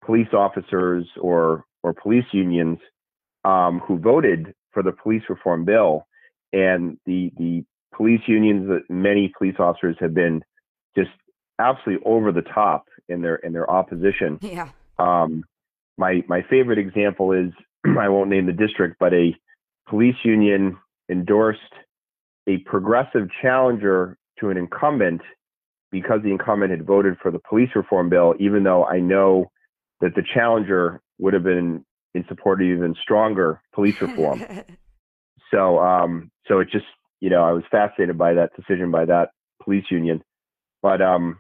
[0.05, 2.79] police officers or or police unions
[3.45, 6.07] um, who voted for the police reform bill,
[6.53, 10.43] and the the police unions, that many police officers have been
[10.97, 11.11] just
[11.63, 14.39] absolutely over the top in their in their opposition.
[14.41, 14.69] Yeah.
[14.99, 15.45] Um,
[15.99, 17.53] my my favorite example is
[17.99, 19.35] I won't name the district, but a
[19.89, 20.79] police union
[21.11, 21.61] endorsed
[22.49, 25.21] a progressive challenger to an incumbent
[25.91, 29.51] because the incumbent had voted for the police reform bill, even though I know
[30.01, 34.43] that the challenger would have been in support of even stronger police reform.
[35.51, 36.87] so um, so it just
[37.21, 39.31] you know I was fascinated by that decision by that
[39.63, 40.23] police union,
[40.83, 41.39] but um,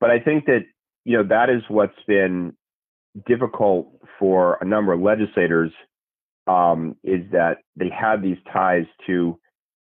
[0.00, 0.64] but I think that
[1.04, 2.54] you know that is what's been
[3.26, 5.72] difficult for a number of legislators
[6.46, 9.38] um, is that they have these ties to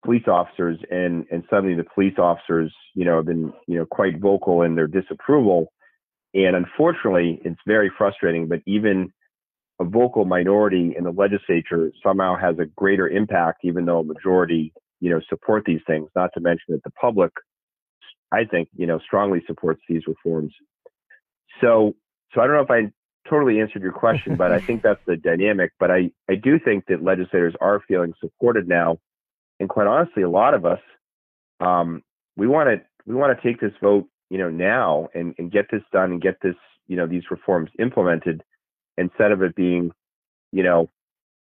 [0.05, 4.21] police officers and and suddenly the police officers you know have been you know quite
[4.21, 5.73] vocal in their disapproval.
[6.35, 9.11] And unfortunately it's very frustrating but even
[9.81, 14.73] a vocal minority in the legislature somehow has a greater impact even though a majority
[15.01, 17.33] you know support these things not to mention that the public
[18.35, 20.53] i think you know strongly supports these reforms.
[21.61, 21.95] So
[22.35, 22.91] so i don't know if i
[23.29, 25.73] totally answered your question but i think that's the dynamic.
[25.79, 28.99] But i i do think that legislators are feeling supported now.
[29.61, 30.81] And quite honestly, a lot of us,
[31.61, 32.03] um,
[32.37, 35.67] we want to we want to take this vote, you know, now and, and get
[35.71, 38.43] this done and get this, you know, these reforms implemented
[38.99, 39.93] instead of it being,
[40.53, 40.91] you know,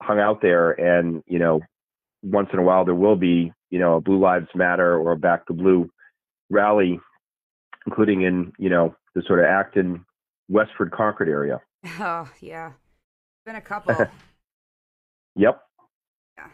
[0.02, 1.62] hung out there and you know,
[2.24, 5.18] once in a while there will be, you know, a Blue Lives Matter or a
[5.18, 5.90] Back to Blue
[6.50, 7.00] rally,
[7.86, 10.06] including in, you know, the sort of Acton,
[10.48, 11.60] Westford, Concord area.
[12.00, 12.74] Oh yeah.
[13.46, 13.96] Been a couple.
[15.36, 15.62] Yep.
[16.38, 16.48] Yeah.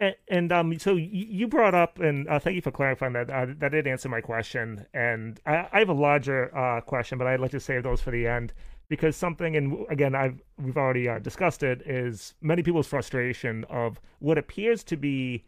[0.00, 3.30] And, and um, so you brought up, and uh, thank you for clarifying that.
[3.30, 4.84] Uh, that did answer my question.
[4.92, 8.10] And I, I have a larger uh, question, but I'd like to save those for
[8.10, 8.52] the end
[8.88, 14.00] because something, and again, I've we've already uh, discussed it, is many people's frustration of
[14.18, 15.44] what appears to be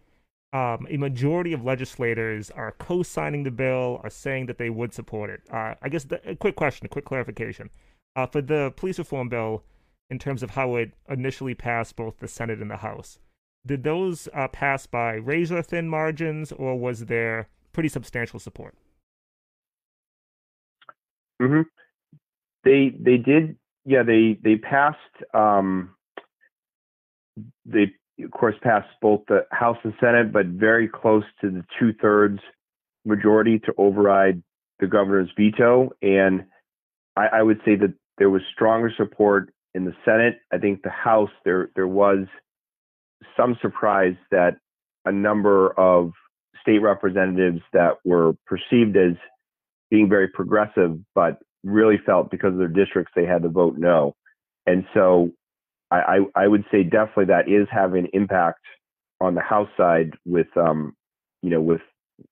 [0.53, 5.31] um, a majority of legislators are co-signing the bill, are saying that they would support
[5.31, 5.43] it.
[5.53, 7.71] Uh, I guess the, a quick question, a quick clarification
[8.15, 9.65] uh, for the police reform bill,
[10.09, 13.19] in terms of how it initially passed both the Senate and the House
[13.67, 18.75] did those uh, pass by razor thin margins or was there pretty substantial support?
[21.41, 21.63] hmm
[22.65, 24.99] They they did yeah they they passed
[25.35, 25.95] um,
[27.65, 27.93] they
[28.23, 32.41] of course passed both the House and Senate, but very close to the two thirds
[33.05, 34.43] majority to override
[34.81, 35.91] the governor's veto.
[36.03, 36.45] And
[37.17, 40.39] I, I would say that there was stronger support in the Senate.
[40.53, 42.27] I think the House there there was
[43.37, 44.57] some surprise that
[45.05, 46.13] a number of
[46.61, 49.17] state representatives that were perceived as
[49.91, 54.15] being very progressive, but really felt because of their districts they had to vote no.
[54.67, 55.31] And so
[55.91, 58.61] I, I, I would say definitely that is having impact
[59.21, 60.95] on the House side with um,
[61.43, 61.81] you know with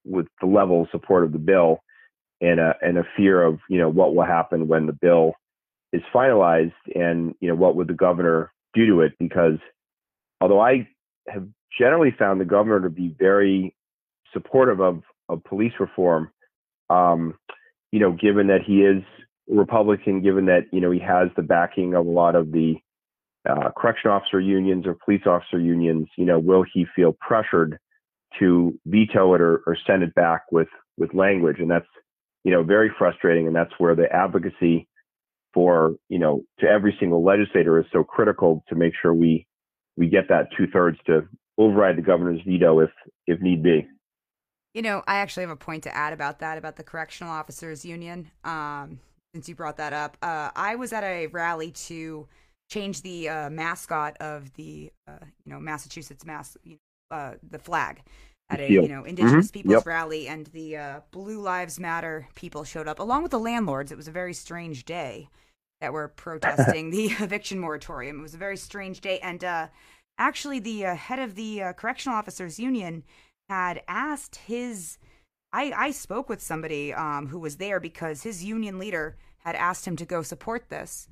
[0.04, 1.80] with the level of support of the bill
[2.40, 5.34] and a and a fear of you know what will happen when the bill
[5.92, 9.12] is finalized and you know what would the governor do to it?
[9.18, 9.58] Because
[10.40, 10.88] although I
[11.28, 11.46] have
[11.78, 13.74] generally found the governor to be very
[14.32, 16.30] supportive of of police reform
[16.90, 17.34] um,
[17.92, 19.02] you know given that he is
[19.48, 22.74] Republican given that you know he has the backing of a lot of the
[23.48, 27.78] uh, correction officer unions or police officer unions, you know, will he feel pressured
[28.38, 31.58] to veto it or, or send it back with with language?
[31.58, 31.86] And that's
[32.44, 33.46] you know very frustrating.
[33.46, 34.88] And that's where the advocacy
[35.52, 39.46] for you know to every single legislator is so critical to make sure we
[39.96, 41.28] we get that two thirds to
[41.58, 42.90] override the governor's veto if
[43.26, 43.86] if need be.
[44.74, 47.84] You know, I actually have a point to add about that about the correctional officers
[47.84, 48.30] union.
[48.42, 48.98] Um,
[49.32, 52.26] since you brought that up, uh, I was at a rally to
[52.70, 56.56] change the uh, mascot of the uh, you know Massachusetts mass
[57.10, 58.02] uh, the flag
[58.50, 59.52] at a you know Indigenous mm-hmm.
[59.52, 59.86] Peoples yep.
[59.86, 63.92] rally, and the uh, Blue Lives Matter people showed up along with the landlords.
[63.92, 65.28] It was a very strange day
[65.80, 68.18] that were protesting the eviction moratorium.
[68.18, 69.68] It was a very strange day, and uh,
[70.18, 73.04] actually, the uh, head of the correctional officers union
[73.48, 74.98] had asked his.
[75.52, 79.86] I, I spoke with somebody um, who was there because his union leader had asked
[79.86, 81.06] him to go support this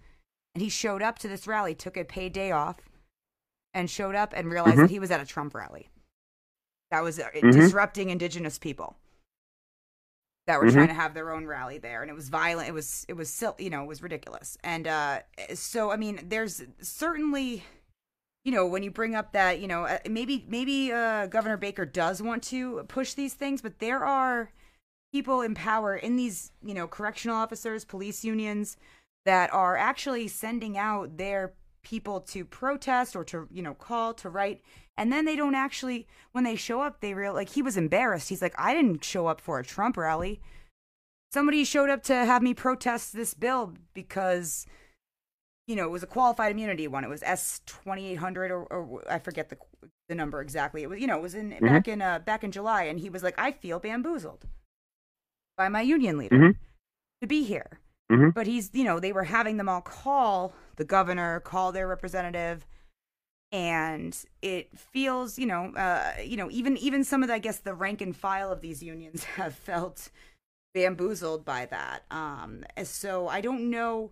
[0.55, 2.79] and he showed up to this rally, took a paid day off,
[3.75, 4.83] and showed up and realized mm-hmm.
[4.83, 5.89] that he was at a Trump rally.
[6.91, 7.51] That was uh, mm-hmm.
[7.51, 8.97] disrupting indigenous people
[10.47, 10.77] that were mm-hmm.
[10.77, 12.69] trying to have their own rally there, and it was violent.
[12.69, 14.59] It was it was you know it was ridiculous.
[14.63, 15.21] And uh,
[15.55, 17.65] so I mean, there's certainly.
[18.45, 21.87] You know, when you bring up that, you know, uh, maybe maybe uh, Governor Baker
[21.87, 24.51] does want to push these things, but there are
[25.13, 28.77] people in power in these, you know, correctional officers, police unions,
[29.25, 34.29] that are actually sending out their people to protest or to you know call to
[34.29, 34.63] write.
[34.97, 38.29] And then they don't actually when they show up they real like he was embarrassed.
[38.29, 40.41] He's like i didn't show up for a trump rally.
[41.33, 44.67] Somebody showed up to have me protest this bill because
[45.67, 47.05] you know it was a qualified immunity one.
[47.05, 49.57] It was s2800 or, or i forget the
[50.09, 50.83] the number exactly.
[50.83, 51.67] It was you know it was in mm-hmm.
[51.67, 52.85] back in uh back in july.
[52.85, 54.47] And he was like i feel bamboozled
[55.57, 56.51] by my union leader mm-hmm.
[57.21, 57.81] to be here
[58.13, 58.31] Mm-hmm.
[58.31, 62.67] But he's, you know, they were having them all call the governor, call their representative,
[63.51, 67.59] and it feels, you know, uh, you know, even even some of the, I guess,
[67.59, 70.11] the rank and file of these unions have felt
[70.75, 72.05] bamboozled by that.
[72.11, 74.11] Um, so I don't know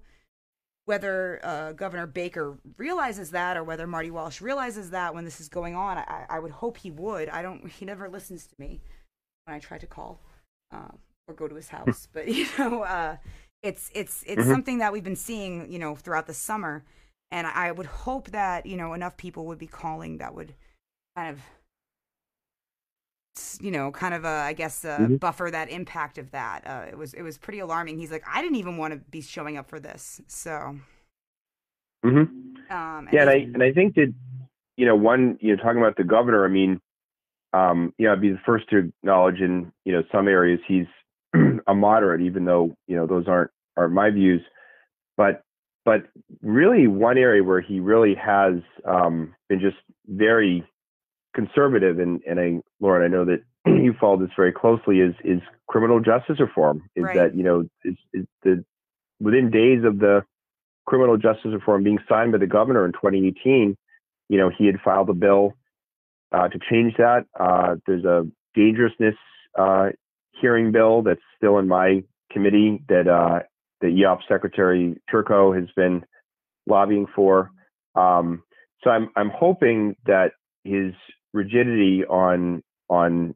[0.84, 5.48] whether uh, Governor Baker realizes that or whether Marty Walsh realizes that when this is
[5.48, 5.98] going on.
[5.98, 7.28] I, I would hope he would.
[7.28, 7.68] I don't.
[7.68, 8.80] He never listens to me
[9.44, 10.20] when I try to call
[10.72, 10.88] uh,
[11.28, 12.08] or go to his house.
[12.12, 13.16] but you know, uh,
[13.62, 14.50] it's it's it's mm-hmm.
[14.50, 16.84] something that we've been seeing, you know, throughout the summer,
[17.30, 20.54] and I would hope that you know enough people would be calling that would
[21.16, 21.42] kind of
[23.60, 25.16] you know, kind of, uh, I guess, uh, mm-hmm.
[25.16, 26.66] buffer that impact of that.
[26.66, 27.98] Uh, it was, it was pretty alarming.
[27.98, 30.20] He's like, I didn't even want to be showing up for this.
[30.26, 30.76] So,
[32.04, 32.18] mm-hmm.
[32.18, 32.28] um,
[32.70, 34.12] and yeah, and I, and I think that,
[34.76, 36.80] you know, one, you know, talking about the governor, I mean,
[37.52, 40.86] um, you know, I'd be the first to acknowledge in, you know, some areas he's
[41.66, 44.42] a moderate, even though you know those aren't aren't my views.
[45.16, 45.42] But
[45.84, 46.04] but
[46.42, 48.54] really, one area where he really has
[48.84, 49.76] um, been just
[50.06, 50.64] very
[51.34, 55.40] conservative, and and I, Lauren, I know that you follow this very closely, is is
[55.68, 56.82] criminal justice reform.
[56.96, 57.16] Is right.
[57.16, 58.64] that you know is, is the
[59.20, 60.24] within days of the
[60.86, 63.76] criminal justice reform being signed by the governor in 2018,
[64.28, 65.54] you know he had filed a bill
[66.32, 67.26] uh, to change that.
[67.38, 69.14] Uh, there's a dangerousness
[69.58, 69.90] uh,
[70.40, 73.40] hearing bill that's still in my committee that uh,
[73.80, 76.04] the EOP Secretary Turco has been
[76.66, 77.50] lobbying for.
[77.94, 78.42] Um,
[78.82, 80.32] so I'm I'm hoping that
[80.64, 80.92] his
[81.32, 83.34] rigidity on on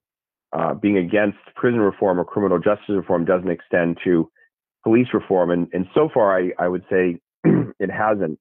[0.52, 4.30] uh, being against prison reform or criminal justice reform doesn't extend to
[4.82, 8.38] police reform, and and so far I I would say it hasn't.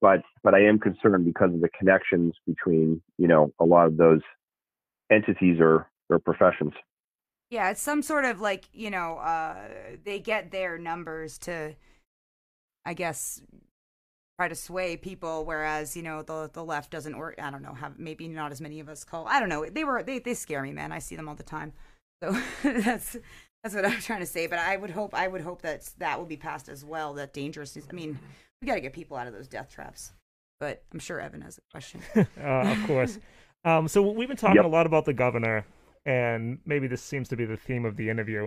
[0.00, 3.96] But but I am concerned because of the connections between you know a lot of
[3.96, 4.20] those
[5.10, 6.72] entities or or professions.
[7.52, 9.56] Yeah, it's some sort of like, you know, uh,
[10.04, 11.74] they get their numbers to,
[12.86, 13.42] I guess,
[14.38, 17.34] try to sway people, whereas, you know, the the left doesn't work.
[17.38, 19.28] I don't know, have maybe not as many of us call.
[19.28, 19.66] I don't know.
[19.66, 20.92] They were, they, they scare me, man.
[20.92, 21.74] I see them all the time.
[22.22, 23.18] So that's,
[23.62, 24.46] that's what I'm trying to say.
[24.46, 27.12] But I would hope, I would hope that that will be passed as well.
[27.12, 27.76] That dangerous.
[27.76, 28.18] I mean,
[28.62, 30.14] we got to get people out of those death traps.
[30.58, 32.00] But I'm sure Evan has a question.
[32.16, 33.18] uh, of course.
[33.64, 34.64] Um, so we've been talking yep.
[34.64, 35.64] a lot about the governor
[36.06, 38.46] and maybe this seems to be the theme of the interview,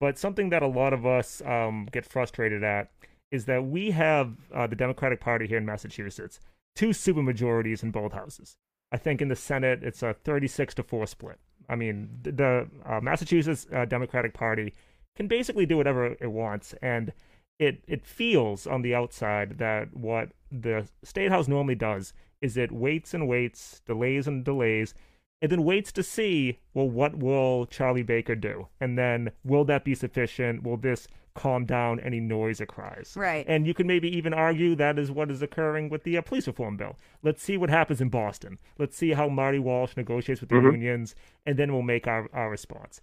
[0.00, 2.90] but something that a lot of us um, get frustrated at
[3.30, 6.40] is that we have uh, the Democratic Party here in Massachusetts,
[6.74, 8.56] two supermajorities in both houses.
[8.92, 11.38] I think in the Senate, it's a 36 to 4 split.
[11.68, 14.72] I mean, the uh, Massachusetts uh, Democratic Party
[15.16, 16.74] can basically do whatever it wants.
[16.82, 17.12] And
[17.58, 22.70] it, it feels on the outside that what the State House normally does is it
[22.70, 24.94] waits and waits, delays and delays,
[25.42, 28.68] and then waits to see, well, what will Charlie Baker do?
[28.80, 30.62] And then will that be sufficient?
[30.62, 33.12] Will this calm down any noise or cries?
[33.14, 33.44] Right.
[33.46, 36.46] And you can maybe even argue that is what is occurring with the uh, police
[36.46, 36.96] reform bill.
[37.22, 38.58] Let's see what happens in Boston.
[38.78, 40.72] Let's see how Marty Walsh negotiates with the Mhm.
[40.72, 41.14] unions,
[41.44, 43.02] and then we'll make our, our response.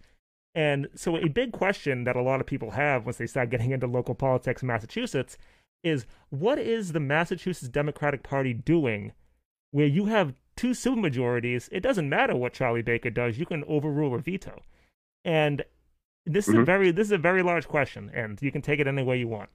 [0.55, 3.71] And so, a big question that a lot of people have once they start getting
[3.71, 5.37] into local politics in Massachusetts
[5.83, 9.11] is what is the Massachusetts Democratic Party doing
[9.71, 11.69] where you have two supermajorities?
[11.71, 14.61] It doesn't matter what Charlie Baker does, you can overrule or veto.
[15.25, 15.63] And
[16.25, 16.65] this is a Mhm.
[16.65, 19.27] very this is a very large question, and you can take it any way you
[19.27, 19.49] want.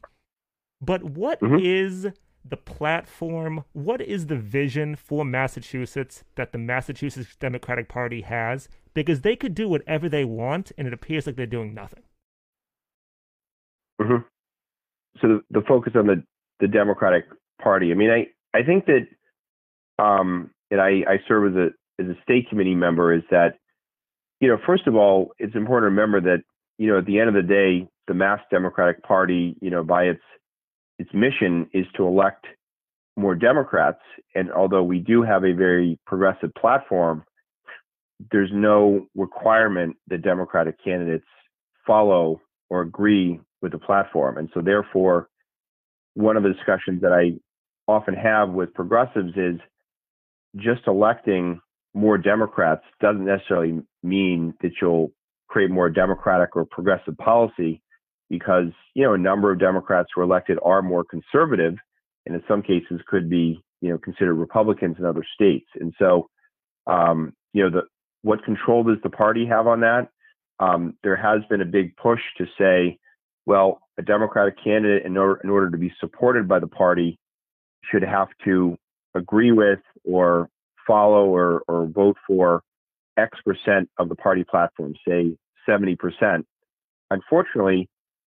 [0.81, 1.61] But what Mhm.
[1.63, 2.09] is
[2.45, 3.65] the platform?
[3.73, 8.69] What is the vision for Massachusetts that the Massachusetts Democratic Party has?
[8.95, 12.03] Because they could do whatever they want, and it appears like they're doing nothing.
[14.01, 14.19] hmm
[15.21, 16.23] So the, the focus on the,
[16.61, 17.25] the Democratic
[17.61, 17.91] Party.
[17.91, 19.07] I mean, I, I think that,
[19.99, 23.13] um, and I, I serve as a as a state committee member.
[23.13, 23.59] Is that,
[24.41, 26.43] you know, first of all, it's important to remember that,
[26.79, 30.05] you know, at the end of the day, the Mass Democratic Party, you know, by
[30.05, 30.23] its
[30.99, 32.47] its mission is to elect
[33.17, 34.01] more Democrats.
[34.35, 37.25] And although we do have a very progressive platform,
[38.33, 41.27] there's no requirement that Democratic candidates
[41.87, 42.41] follow
[42.71, 44.39] or agree with the platform.
[44.39, 45.29] And so, therefore,
[46.15, 47.39] one of the discussions that I
[47.91, 49.61] often have with progressives is
[50.59, 51.61] just electing
[51.95, 55.11] more Democrats doesn't necessarily mean that you'll
[55.49, 57.81] create more democratic or progressive policy
[58.29, 61.75] because, you know, a number of Democrats who are elected are more conservative
[62.27, 65.67] and in some cases could be, you know, considered Republicans in other states.
[65.81, 66.29] And so,
[66.87, 67.83] um, you know, the
[68.23, 70.09] what control does the party have on that?
[70.61, 72.99] Um, there has been a big push to say,
[73.47, 77.19] well, a Democratic candidate, in order, in order to be supported by the party,
[77.91, 78.77] should have to
[79.19, 80.49] agree with or
[80.87, 82.63] follow or, or vote for
[83.19, 85.37] X percent of the party platform, say
[85.69, 85.97] 70%.
[87.11, 87.89] Unfortunately,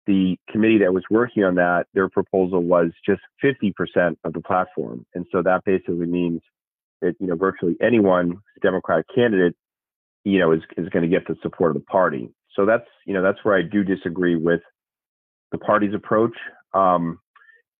[0.06, 3.72] the committee that was working on that, their proposal was just 50%
[4.24, 5.06] of the platform.
[5.14, 6.42] And so that basically means
[7.00, 9.54] that, you know, virtually anyone Democratic candidate,
[10.24, 12.30] you know, is, is going to get the support of the party.
[12.54, 14.60] So that's, you know, that's where I do disagree with
[15.52, 16.36] the party's approach.
[16.72, 17.18] Um,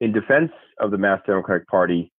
[0.01, 2.13] in defense of the Mass Democratic Party,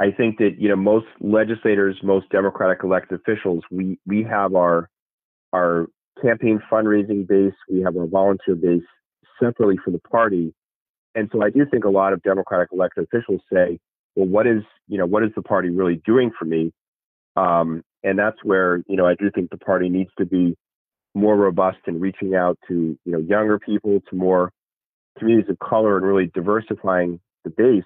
[0.00, 4.88] I think that you know most legislators, most Democratic elected officials, we we have our
[5.52, 5.86] our
[6.22, 8.82] campaign fundraising base, we have our volunteer base
[9.38, 10.54] separately for the party,
[11.14, 13.78] and so I do think a lot of Democratic elected officials say,
[14.16, 16.72] well, what is you know what is the party really doing for me?
[17.36, 20.56] Um, and that's where you know I do think the party needs to be
[21.14, 24.50] more robust in reaching out to you know younger people, to more
[25.18, 27.84] communities of color, and really diversifying the base,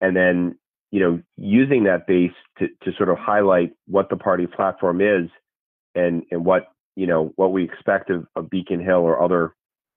[0.00, 0.56] and then
[0.96, 5.28] you know, using that base to, to sort of highlight what the party platform is
[5.94, 9.54] and, and what, you know, what we expect of, of Beacon Hill or other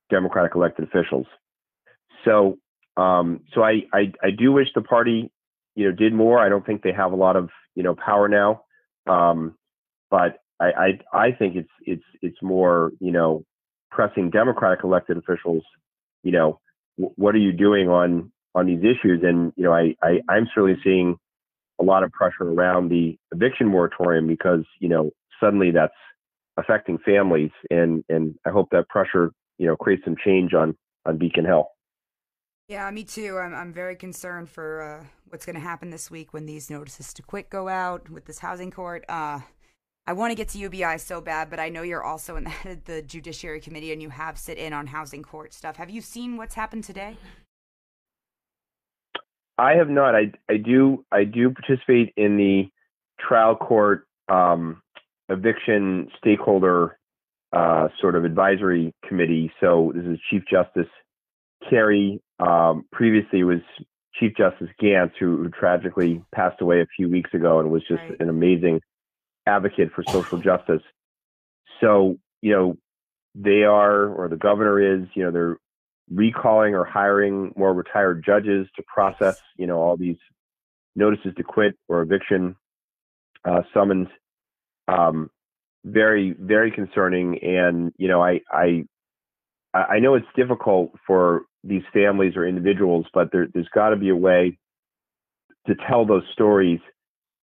[0.10, 1.26] Democratic elected officials.
[2.26, 2.58] So,
[2.98, 5.32] um, so I, I, I do wish the party,
[5.74, 6.38] you know, did more.
[6.38, 8.64] I don't think they have a lot of, you know, power now.
[9.08, 9.56] Um,
[10.12, 13.46] but I, I, I think it's, it's, it's more, you know,
[13.90, 15.64] pressing Democratic elected officials,
[16.24, 16.60] you know,
[16.98, 19.22] what are you doing on, on these issues.
[19.24, 21.18] And, you know, I, I, I'm certainly seeing
[21.80, 25.94] a lot of pressure around the eviction moratorium because, you know, suddenly that's
[26.58, 27.52] affecting families.
[27.70, 30.76] And, and I hope that pressure, you know, creates some change on,
[31.06, 31.70] on Beacon Hill.
[32.70, 33.40] Yeah, me too.
[33.40, 37.16] I'm I'm very concerned for uh, what's going to happen this week when these notices
[37.16, 39.06] to quit go out with this housing court.
[39.10, 39.40] Uh,
[40.06, 42.80] I want to get to UBI so bad, but I know you're also in the,
[42.86, 45.78] the Judiciary Committee and you have sit in on housing court stuff.
[45.78, 47.18] Have you seen what's happened today?
[49.60, 50.16] I have not.
[50.16, 52.70] I, I do I do participate in the
[53.20, 54.82] trial court um,
[55.28, 56.98] eviction stakeholder
[57.52, 59.52] uh, sort of advisory committee.
[59.60, 60.90] So this is Chief Justice
[61.70, 62.22] Carey.
[62.40, 63.60] Um, previously was
[64.18, 68.02] Chief Justice Gants, who, who, tragically passed away a few weeks ago and was just
[68.02, 68.20] Right.
[68.22, 68.80] an amazing
[69.46, 70.82] advocate for social justice.
[71.82, 72.78] So you know
[73.36, 75.58] they are, or the governor is, you know they're
[76.12, 80.18] recalling or hiring more retired judges to process, you know, all these
[80.96, 82.56] notices to quit or eviction
[83.46, 84.08] uh, summons.
[84.88, 85.30] Um,
[85.86, 87.40] very very concerning.
[87.42, 88.86] And you know, I I
[89.74, 94.10] I know it's difficult for these families or individuals, but there, there's got to be
[94.10, 94.58] a way
[95.68, 96.80] to tell those stories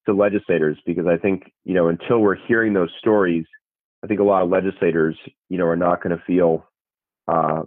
[0.06, 3.44] to legislators because I think you know until we're hearing those stories,
[4.04, 5.16] I think a lot of legislators
[5.48, 6.66] you know are not going to feel
[7.28, 7.62] uh,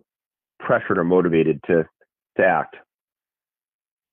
[0.59, 1.83] pressured or motivated to
[2.37, 2.75] to act.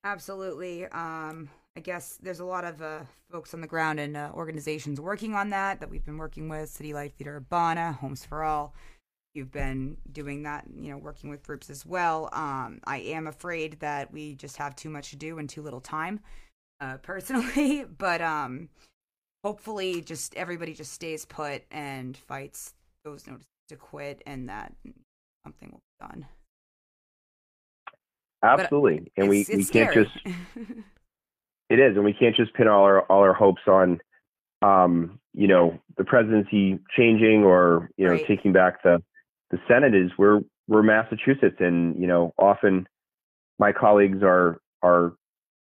[0.05, 0.87] Absolutely.
[0.87, 5.01] Um, I guess there's a lot of uh, folks on the ground and uh, organizations
[5.01, 8.75] working on that that we've been working with City Life Vida Urbana, Homes for All.
[9.35, 12.31] You've been doing that, you know, working with groups as well.
[12.33, 15.83] Um, I am afraid that we just have too much to do and too little
[15.83, 16.21] time,
[16.81, 17.85] uh, personally.
[17.85, 18.71] But um,
[19.45, 22.73] hopefully, just everybody just stays put and fights
[23.05, 24.73] those notices to quit, and that
[25.45, 26.27] something will done.
[28.43, 30.05] Absolutely, and we, It's- we can't scary.
[30.05, 30.17] just
[31.71, 34.01] it is, and we can't just pin all our all our hopes on
[34.63, 38.27] um, you know the presidency changing or you know Right.
[38.27, 39.03] taking back the
[39.51, 39.95] the Senate.
[39.95, 42.87] Is we're we're Massachusetts, and you know often
[43.59, 45.15] my colleagues are are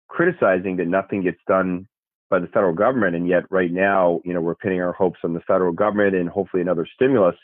[0.10, 1.88] criticizing that nothing gets done
[2.30, 5.34] by the federal government, and yet right now you know we're pinning our hopes on
[5.34, 7.36] the federal government and hopefully another stimulus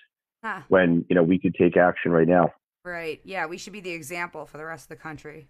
[0.44, 2.52] Ah, when you know we could take action right now.
[2.86, 3.20] Right.
[3.24, 5.48] Yeah, we should be the example for the rest of the country.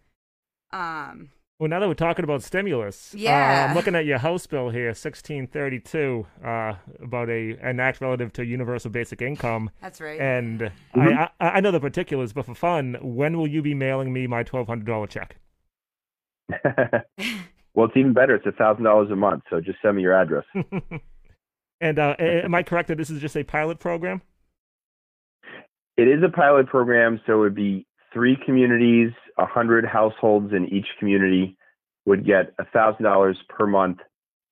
[0.71, 1.29] Um,
[1.59, 3.67] Well, now that we're talking about stimulus, uh, Yeah.
[3.69, 6.73] I'm looking at your House bill here, 1632, uh,
[7.03, 9.69] about a an act relative to universal basic income.
[9.79, 10.19] that's right.
[10.19, 11.17] And Mhm.
[11.17, 14.25] I, I I know the particulars, but for fun, when will you be mailing me
[14.27, 15.35] my twelve hundred dollar check?
[17.75, 18.35] well, it's even better.
[18.35, 20.45] It's a thousand dollars a month, so just send me your address.
[21.81, 24.21] and uh, am I correct that this is just a pilot program?
[25.97, 30.67] It is a pilot program, so it would be three communities, a hundred households in
[30.67, 31.57] each community
[32.05, 33.99] would get a thousand dollars per month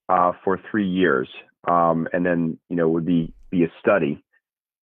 [0.08, 1.28] uh, for three years,
[1.68, 4.24] um, and then you know would be be a study.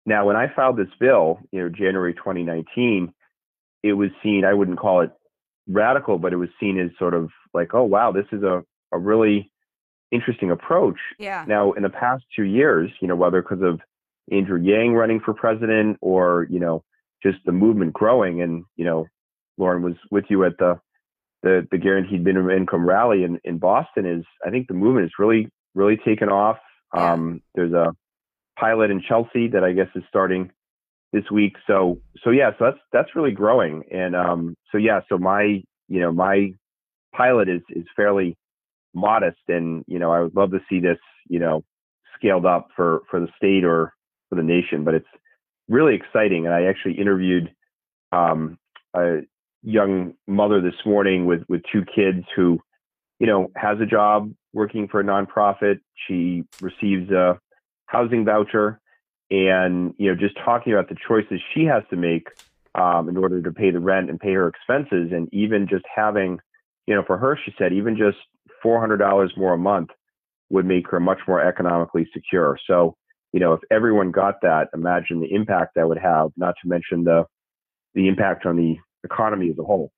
[0.05, 3.13] Now, when I filed this bill, you know, January 2019,
[3.83, 4.45] it was seen.
[4.45, 5.11] I wouldn't call it
[5.69, 8.99] radical, but it was seen as sort of like, oh wow, this is a a
[8.99, 9.51] really
[10.11, 11.45] interesting approach yeah.
[11.49, 13.81] now, in the past two years, you know, whether because of
[14.31, 16.83] Andrew Yang running for president or, you know,
[17.23, 19.07] just the movement growing and, you know,
[19.59, 20.81] Lauren was with you at the
[21.43, 25.13] the, the guaranteed minimum income rally in, in Boston is I think the movement is
[25.19, 26.59] really, really taken off.
[26.97, 27.93] Um, there's a
[28.57, 30.53] pilot in Chelsea that I guess is starting
[31.13, 31.57] this week.
[31.67, 33.83] So so yeah, so that's that's really growing.
[33.91, 36.53] And um so yeah, so my you know, my
[37.15, 38.37] pilot is is fairly
[38.95, 40.99] modest and you know i would love to see this
[41.29, 41.63] you know
[42.17, 43.93] scaled up for for the state or
[44.33, 45.07] for the nation but it's
[45.69, 47.53] really exciting and i actually interviewed
[48.13, 48.59] um
[48.95, 49.19] a
[49.63, 52.59] young mother this morning with with two kids who
[53.19, 57.39] you know has a job working for a nonprofit she receives a
[57.87, 58.81] housing voucher
[59.31, 62.29] and you know just talking about the choices she has to make
[62.75, 66.39] um, in order to pay the rent and pay her expenses and even just having
[66.87, 68.17] you know for her she said even just
[68.65, 69.91] $400 more a month
[70.51, 72.59] would make her much more economically secure.
[72.67, 72.97] So,
[73.33, 77.05] you know, if everyone got that, imagine the impact that would have, not to mention
[77.05, 77.25] the
[77.95, 79.93] the impact on the economy as a whole.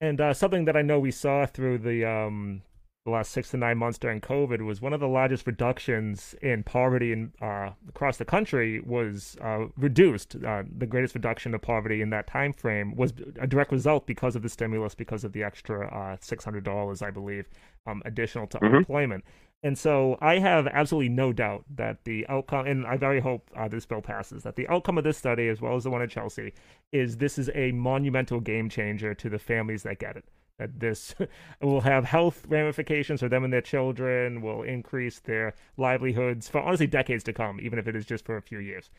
[0.00, 2.62] And uh, something that I know we saw through the um,
[3.04, 6.62] the last six to nine months during COVID was one of the largest reductions in
[6.62, 10.36] poverty in, uh, across the country was uh, reduced.
[10.44, 14.36] Uh, the greatest reduction of poverty in that time frame was a direct result because
[14.36, 17.46] of the stimulus, because of the extra uh, six hundred dollars, I believe,
[17.86, 18.66] um, additional to Mhm.
[18.66, 19.24] unemployment.
[19.62, 23.66] And so I have absolutely no doubt that the outcome, and I very hope uh,
[23.66, 26.10] this bill passes, that the outcome of this study, as well as the one at
[26.10, 26.52] Chelsea,
[26.92, 30.24] is this is a monumental game changer to the families that get it.
[30.58, 31.14] That this
[31.60, 36.86] will have health ramifications for them and their children, will increase their livelihoods for honestly
[36.86, 38.90] decades to come, even if it is just for a few years.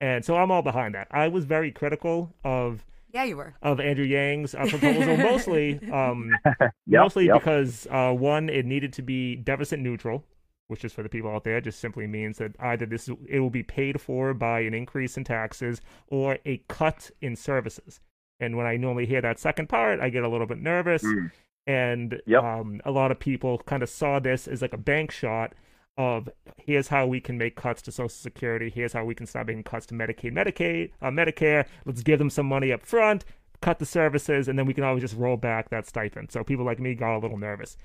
[0.00, 1.08] And so I'm all behind that.
[1.10, 2.84] I was very critical of
[3.14, 3.54] Yeah, you were.
[3.62, 7.36] of Andrew Yang's uh, proposal, mostly um, Yep, mostly yep.
[7.38, 10.24] because uh, one, it needed to be deficit neutral,
[10.66, 13.50] which is for the people out there, just simply means that either this it will
[13.50, 18.00] be paid for by an increase in taxes or a cut in services.
[18.40, 21.04] And when I normally hear that second part, I get a little bit nervous.
[21.04, 21.30] Mm.
[21.68, 22.42] And Yep.
[22.42, 25.54] um, a lot of people kind of saw this as like a bank shot
[25.96, 28.70] of here's how we can make cuts to Social Security.
[28.70, 31.66] Here's how we can start making cuts to Medicaid, Medicaid, uh, Medicare.
[31.84, 33.24] Let's give them some money up front,
[33.60, 36.32] cut the services, and then we can always just roll back that stipend.
[36.32, 37.76] So people like me got a little nervous.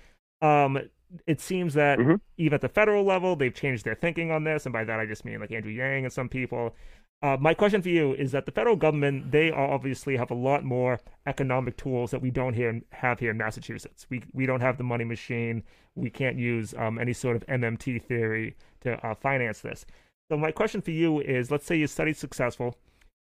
[0.42, 0.80] Um,
[1.28, 2.22] it seems that Mhm.
[2.38, 5.06] even at the federal level, they've changed their thinking on this, and by that I
[5.06, 6.76] just mean like Andrew Yang and some people.
[7.22, 10.64] Uh, my question for you is that the federal government they obviously have a lot
[10.64, 14.08] more economic tools that we don't here have here in Massachusetts.
[14.10, 15.64] We we don't have the money machine.
[15.96, 19.86] We can't use um, any sort of MMT theory to uh, finance this.
[20.32, 22.76] So my question for you is: Let's say you studied successful,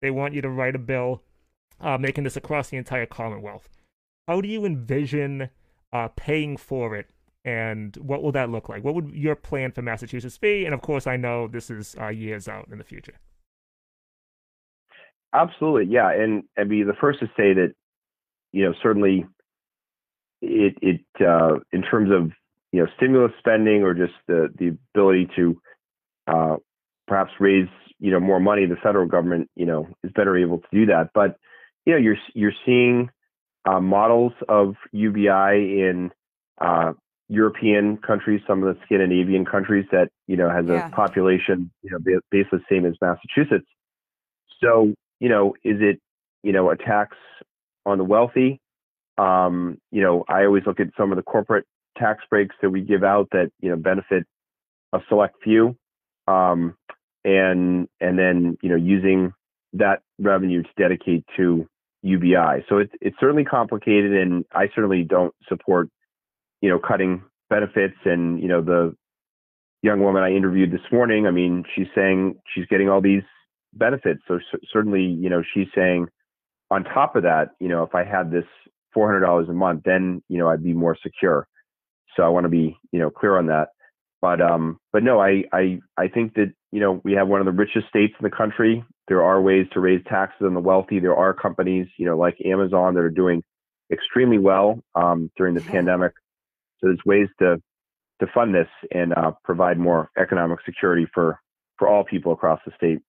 [0.02, 1.24] they want you to write a bill
[1.80, 3.70] uh, making this across the entire Commonwealth.
[4.28, 5.50] How do you envision
[5.94, 7.10] uh, paying for it,
[7.46, 8.84] and what will that look like?
[8.84, 10.66] What would your plan for Massachusetts be?
[10.66, 13.18] And of course, I know this is uh, years out in the future.
[15.34, 17.74] Absolutely, yeah, and I'd be the first to say that,
[18.52, 19.26] you know, certainly,
[20.42, 22.32] it it uh, in terms of
[22.72, 25.62] you know stimulus spending or just the the ability to
[26.28, 26.56] uh,
[27.08, 27.68] perhaps raise
[28.00, 31.10] you know more money, the federal government you know is better able to do that.
[31.14, 31.38] But
[31.86, 33.10] you know you're you're seeing
[33.66, 36.12] uh, models of UBI in
[36.62, 36.94] uh,
[37.30, 40.88] European countries, some of the Scandinavian countries that you know has Yeah.
[40.88, 41.98] a population you know
[42.32, 43.68] basically the same as Massachusetts.
[44.62, 46.00] So you know, is it
[46.44, 47.18] you know a tax
[47.86, 48.60] on the wealthy?
[49.18, 51.66] Um, you know, I always look at some of the corporate
[51.98, 54.26] tax breaks that we give out that you know benefit
[54.94, 55.76] a select few,
[56.28, 56.76] um,
[57.24, 59.34] and and then you know using
[59.74, 61.68] that revenue to dedicate to
[62.04, 62.66] UBI.
[62.70, 65.90] So it's it's certainly complicated, and I certainly don't support
[66.62, 67.98] you know cutting benefits.
[68.06, 68.96] And you know the
[69.82, 73.24] young woman I interviewed this morning, I mean, she's saying she's getting all these
[73.74, 74.22] benefits.
[74.28, 76.08] So cer- certainly, you know, she's saying
[76.70, 78.46] on top of that, you know, if I had this
[78.94, 81.48] four hundred dollars a month, then you know I'd be more secure.
[82.16, 83.70] So I want to be you know clear on that.
[84.22, 87.46] But um, but no, I I I think that you know we have one of
[87.46, 88.84] the richest states in the country.
[89.08, 91.00] There are ways to raise taxes on the wealthy.
[91.00, 93.44] There are companies you know like Amazon that are doing
[93.92, 96.14] extremely well um, during the pandemic.
[96.80, 97.62] So there's ways to
[98.20, 101.40] to fund this and uh, provide more economic security for
[101.78, 103.00] for all people across the state.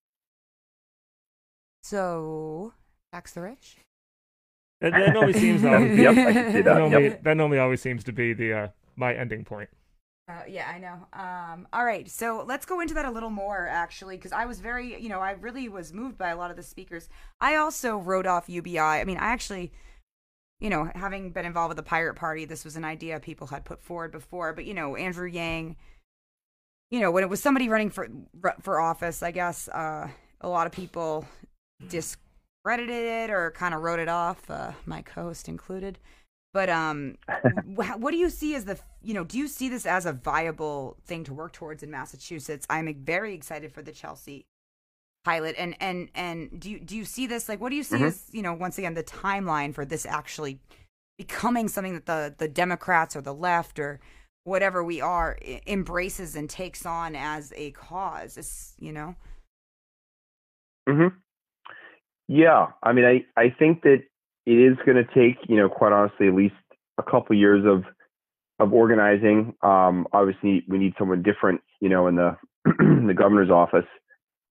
[1.83, 2.73] So,
[3.13, 3.79] tax the rich.
[4.81, 6.79] That, that normally seems uh, Yep, I can see that, that.
[6.79, 7.23] normally, Yep.
[7.25, 9.69] that normally always seems to be the uh, my ending point.
[10.29, 11.07] Uh, yeah, I know.
[11.15, 14.61] Um, all right, so let's go into that a little more, actually, because I was
[14.61, 17.09] very, you know, I really was moved by a lot of the speakers.
[17.41, 18.79] I also wrote off UBI.
[18.79, 19.73] I mean, I actually,
[20.61, 23.65] you know, having been involved with the Pirate Party, this was an idea people had
[23.65, 24.53] put forward before.
[24.53, 25.77] But you know, Andrew Yang,
[26.91, 28.07] you know, when it was somebody running for
[28.61, 30.09] for office, I guess uh,
[30.43, 31.27] a lot of people
[31.87, 35.99] discredited it or kind of wrote it off, uh, my co-host included.
[36.53, 37.17] But um,
[37.65, 40.97] what do you see as the you know do you see this as a viable
[41.05, 42.67] thing to work towards in Massachusetts?
[42.71, 44.47] I'm very excited for the Chelsea
[45.25, 47.99] pilot and and and do you do you see this like what do you see
[47.99, 48.07] Mhm.
[48.07, 50.61] as you know once again the timeline for this actually
[51.19, 54.01] becoming something that the the Democrats or the left or
[54.45, 59.17] whatever we are embraces and takes on as a cause it's, you know
[60.89, 61.09] hmm
[62.29, 64.03] Yeah, I mean, I I think that
[64.47, 66.55] it is going to take, you know, quite honestly, at least
[66.99, 67.85] a couple years of
[68.61, 69.55] of organizing.
[69.63, 73.87] Um, obviously, we need someone different, you know, in the the governor's office,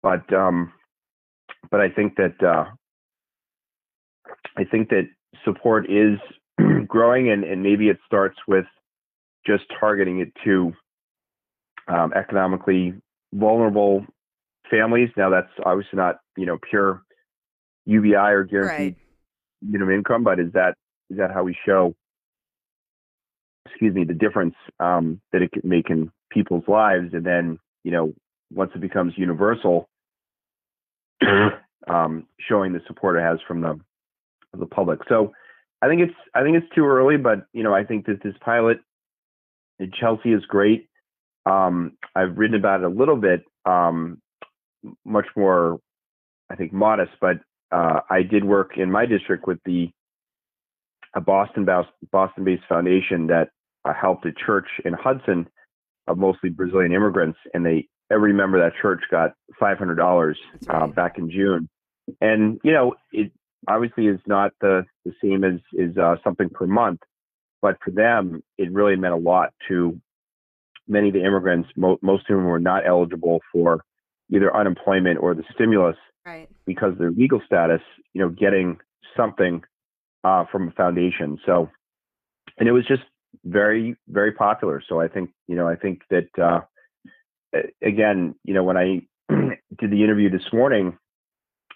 [0.02, 0.72] but um,
[1.70, 2.66] but I think that uh,
[4.58, 5.10] I think that
[5.44, 6.18] support is
[6.88, 8.66] growing, and and maybe it starts with
[9.46, 10.74] just targeting it to
[11.88, 12.94] um, economically
[13.34, 14.06] vulnerable
[14.72, 15.10] families.
[15.18, 17.04] Now, that's obviously not, you know, pure
[17.86, 19.06] UBI or guaranteed right
[19.62, 20.76] minimum income, but is that
[21.10, 21.96] is that how we show,
[23.66, 27.92] excuse me, the difference um, that it can make in people's lives, and then you
[27.92, 28.14] know
[28.54, 29.88] once it becomes universal,
[31.88, 33.80] um, showing the support it has from the
[34.58, 35.00] the public.
[35.10, 35.34] So
[35.82, 38.36] I think it's I think it's too early, but you know I think that this
[38.42, 38.78] pilot
[39.80, 40.90] in Chelsea is great.
[41.46, 44.20] Um, I've written about it a little bit, um,
[45.04, 45.80] much more
[46.50, 47.38] I think modest, but
[47.76, 49.90] uh, I did work in my district with the
[51.14, 51.66] a Boston
[52.12, 53.50] Boston based foundation that
[53.84, 55.48] uh, helped a church in Hudson
[56.08, 60.38] of mostly Brazilian immigrants, and they every member of that church got five hundred dollars
[60.70, 61.70] uh, back in June.
[62.22, 63.32] And you know, it
[63.68, 67.02] obviously is not the the same as is uh, something per month,
[67.62, 70.00] but for them, it really meant a lot to
[70.88, 71.70] many of the immigrants.
[71.76, 73.84] Mo- most of them were not eligible for
[74.34, 77.82] either unemployment or the stimulus right because their legal status,
[78.14, 78.78] you know, getting
[79.16, 79.64] something
[80.24, 81.38] uh, from a foundation.
[81.46, 81.70] So,
[82.58, 83.04] and it was just
[83.44, 84.82] very, very popular.
[84.88, 86.62] So I think, you know, I think that uh,
[87.82, 90.98] again, you know, when I did the interview this morning,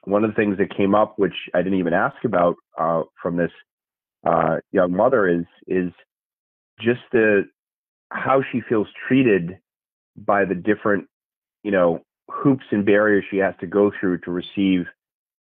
[0.05, 3.37] one of the things that came up, which I didn't even ask about uh, from
[3.37, 3.51] this
[4.25, 5.91] uh, young mother, is is
[6.79, 7.43] just the
[8.11, 9.59] how she feels treated
[10.15, 11.07] by the different,
[11.63, 14.85] you know, hoops and barriers she has to go through to receive,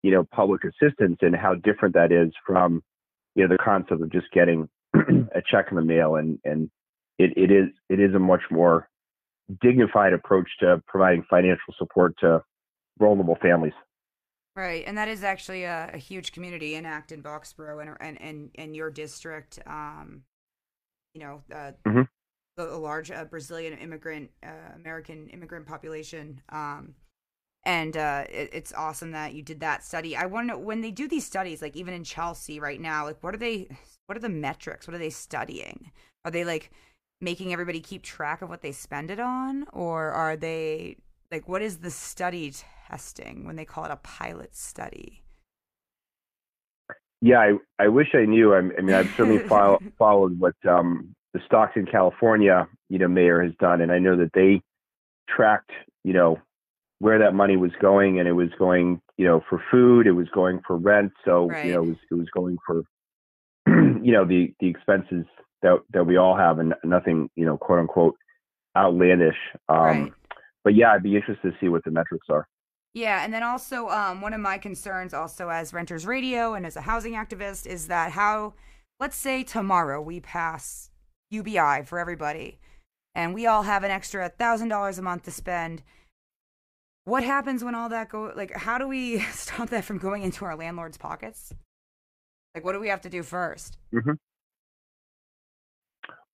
[0.04, 2.82] you know, public assistance and how different that is from,
[3.36, 6.70] you know, the concept of just getting a check in the mail and and
[7.18, 8.90] it, it is it is a much more
[9.62, 12.42] dignified approach to providing financial support to
[13.00, 13.74] vulnerable families.
[14.56, 18.50] Right, and that is actually a, a huge community in Acton, Boxborough, and and and,
[18.56, 19.60] and your district.
[19.66, 20.24] Um,
[21.14, 22.08] you know, uh, Mhm.
[22.58, 26.42] The, a large uh, Brazilian immigrant, uh, American immigrant population.
[26.50, 26.96] Um,
[27.64, 30.16] and uh, it, it's awesome that you did that study.
[30.16, 33.22] I want to when they do these studies, like even in Chelsea right now, like
[33.22, 33.68] what are they?
[34.08, 34.88] What are the metrics?
[34.88, 35.92] What are they studying?
[36.26, 36.72] Are they like
[37.22, 40.98] making everybody keep track of what they spend it on, or are they
[41.32, 42.52] like what is the study
[42.88, 45.24] testing when they call it a pilot study?
[47.22, 48.56] Yeah, I, I wish I knew.
[48.56, 53.42] I, I mean, I've certainly follow, followed what um, the Stockton, California, you know, mayor
[53.44, 54.62] has done, and I know that they
[55.30, 55.72] tracked,
[56.04, 56.38] you know,
[57.00, 60.28] where that money was going, and it was going, you know, for food, it was
[60.34, 61.66] going for rent, so Right.
[61.66, 62.84] you know, it was it was going for,
[63.68, 65.26] you know, the the expenses
[65.62, 68.16] that that we all have, and nothing, you know, quote unquote,
[68.76, 69.38] outlandish.
[69.70, 70.14] Um, Right.
[70.64, 72.48] But yeah, I'd be interested to see what the metrics are.
[72.94, 76.76] Yeah, and then also um, one of my concerns, also as Renters Radio and as
[76.76, 78.54] a housing activist, is that how,
[79.00, 80.91] let's say tomorrow we pass
[81.32, 82.60] UBI for everybody,
[83.16, 85.82] and we all have an extra thousand dollars a month to spend.
[87.06, 88.32] What happens when all that go?
[88.36, 91.54] Like, how do we stop that from going into our landlords' pockets?
[92.54, 93.78] Like, what do we have to do first?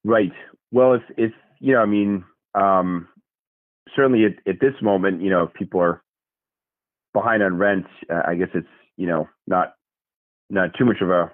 [0.03, 0.31] Right.
[0.71, 2.23] Well, if if you know, I mean,
[2.55, 3.07] um,
[3.95, 6.01] certainly at, at this moment, you know, if people are
[7.13, 9.73] behind on rent, uh, I guess it's you know not
[10.49, 11.31] not too much of a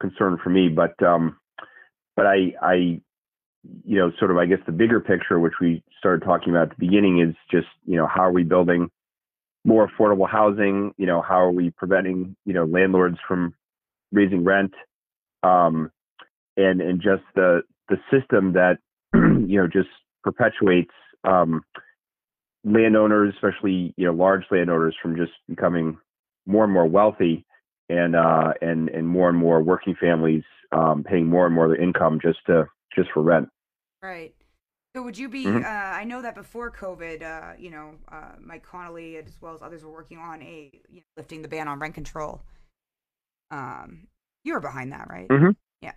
[0.00, 1.36] concern for me, but um,
[2.16, 2.74] but I I
[3.84, 6.78] you know sort of I guess the bigger picture, which we started talking about at
[6.78, 8.90] the beginning, is just you know how are we building
[9.64, 10.92] more affordable housing?
[10.96, 13.54] You know, how are we preventing you know landlords from
[14.12, 14.72] raising rent?
[15.42, 15.90] Um,
[16.56, 18.78] and and just the the system that
[19.14, 19.88] you know just
[20.22, 20.92] perpetuates
[21.24, 21.62] um,
[22.64, 25.98] landowners, especially you know large landowners, from just becoming
[26.46, 27.44] more and more wealthy,
[27.88, 31.70] and uh, and and more and more working families um, paying more and more of
[31.72, 33.48] their income just to just for rent.
[34.02, 34.34] Right.
[34.94, 35.46] So would you be?
[35.46, 35.64] Mhm.
[35.64, 39.62] Uh, I know that before COVID, uh, you know, uh, Mike Connolly as well as
[39.62, 42.42] others were working on a you know, lifting the ban on rent control.
[43.50, 44.08] Um,
[44.44, 45.28] you were behind that, right?
[45.28, 45.56] Mhm.
[45.80, 45.92] Yeah.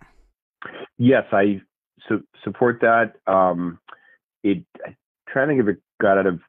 [0.98, 1.60] Yes, I
[2.08, 3.16] su- support that.
[3.26, 3.78] Um,
[4.42, 4.96] it I'm
[5.28, 6.40] trying to think if it got out of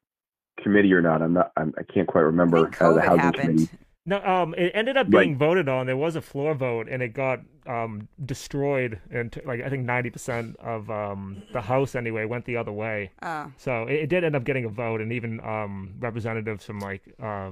[0.62, 1.22] committee or not.
[1.22, 1.52] I'm not.
[1.58, 3.40] I'm, I can't quite I remember think uh, the housing happened.
[3.40, 3.70] committee.
[4.08, 5.26] No, um, it ended up Right.
[5.26, 5.86] being voted on.
[5.86, 9.02] There was a floor vote, and it got um destroyed.
[9.12, 12.72] And t- like I think ninety percent of um the House anyway went the other
[12.72, 13.12] way.
[13.22, 16.80] Uh, So it, it did end up getting a vote, and even um representatives from
[16.80, 17.52] like uh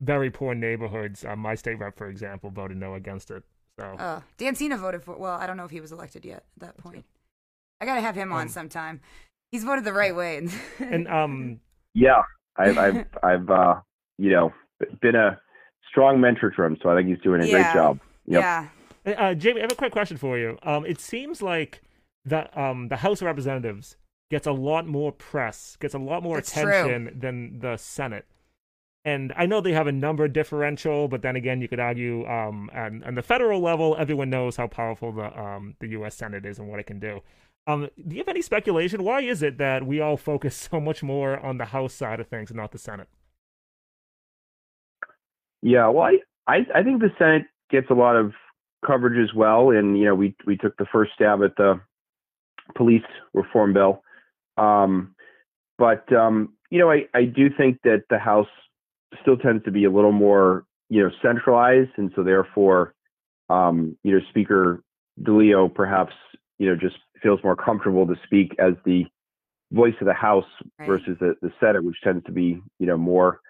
[0.00, 1.24] very poor neighborhoods.
[1.24, 3.42] Uh, my state rep, for example, voted no against it.
[3.78, 5.16] So uh, Dan Sena voted for.
[5.16, 7.04] Well, I don't know if he was elected yet at that point.
[7.80, 9.00] I gotta have him on Um, sometime.
[9.50, 10.46] He's voted the right way.
[10.78, 11.60] and um
[11.94, 12.22] Yeah,
[12.56, 13.80] I've I've I've uh,
[14.18, 14.52] you know
[15.00, 15.40] been a
[15.96, 17.62] strong mentor to him, so I think he's doing a Yeah.
[17.62, 18.00] great job.
[18.26, 18.42] Yep.
[18.42, 18.66] yeah,
[19.06, 20.58] Uh, Jamie, I have a quick question for you.
[20.62, 21.80] Um, it seems like
[22.24, 23.96] the um the House of Representatives
[24.30, 26.62] gets a lot more press, gets a lot more That's true.
[26.64, 28.26] attention than the Senate.
[29.04, 32.68] And I know they have a number differential, but then again, you could argue um
[32.74, 36.16] on, on the federal level, everyone knows how powerful the um the U.S.
[36.16, 37.22] Senate is and what it can do.
[37.68, 39.02] Um, do you have any speculation?
[39.02, 42.26] Why is it that we all focus so much more on the House side of
[42.26, 43.08] things and not the Senate?
[45.62, 48.32] Yeah, well, I, I I think the Senate gets a lot of
[48.86, 51.80] coverage as well, and you know we we took the first stab at the
[52.74, 53.02] police
[53.34, 54.02] reform bill,
[54.56, 55.14] um,
[55.78, 58.48] but um, you know I I do think that the House
[59.22, 62.94] still tends to be a little more you know centralized, and so therefore
[63.48, 64.82] um, you know Speaker
[65.22, 66.14] DeLeo perhaps
[66.58, 69.04] you know just feels more comfortable to speak as the
[69.72, 70.44] voice of the House
[70.78, 70.86] Right.
[70.86, 73.40] versus the, the Senate, which tends to be you know more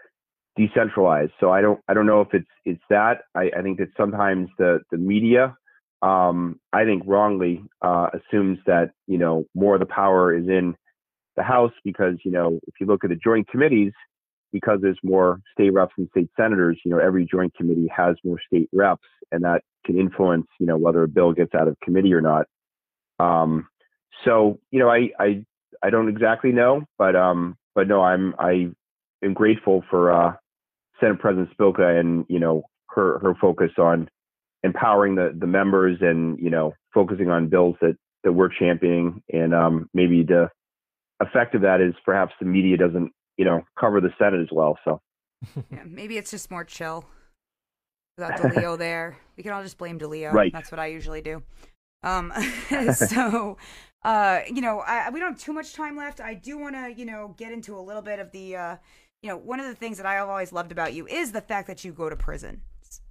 [0.56, 1.32] decentralized.
[1.38, 3.22] So I don't I don't know if it's it's that.
[3.34, 5.56] I, I think that sometimes the the media,
[6.02, 10.74] um, I think wrongly uh, assumes that you know more of the power is in
[11.36, 13.92] the House because you know if you look at the joint committees,
[14.52, 18.38] because there's more state reps and state senators, you know every joint committee has more
[18.46, 22.14] state reps, and that can influence you know whether a bill gets out of committee
[22.14, 22.46] or not.
[23.18, 23.68] Um,
[24.24, 25.44] so you know I I
[25.82, 28.70] I don't exactly know, but um but no I'm I
[29.22, 30.32] am grateful for uh
[31.00, 34.08] Senate President Spilka and you know her her focus on
[34.62, 39.54] empowering the the members and you know focusing on bills that that we're championing and
[39.54, 40.50] um, maybe the
[41.20, 44.78] effect of that is perhaps the media doesn't you know cover the Senate as well.
[44.84, 45.00] So
[45.70, 45.82] yeah.
[45.86, 47.04] Maybe it's just more chill
[48.16, 49.16] without DeLeo there.
[49.36, 50.32] We can all just blame DeLeo.
[50.32, 50.52] Right.
[50.52, 51.42] That's what I usually do.
[52.02, 52.32] Um,
[52.94, 53.56] so,
[54.02, 56.20] uh, you know, I, we don't have too much time left.
[56.20, 58.76] I do want to, you know, get into a little bit of the, uh,
[59.26, 61.40] you know, one of the things that I have always loved about you is the
[61.40, 62.62] fact that you go to prison.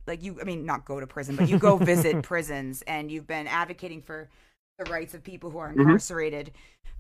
[0.08, 3.28] Like you, I mean, not go to prison, but you go visit prisons, and you've
[3.28, 4.30] been advocating for
[4.80, 5.98] the rights of people who are Mm-hmm.
[5.98, 6.52] incarcerated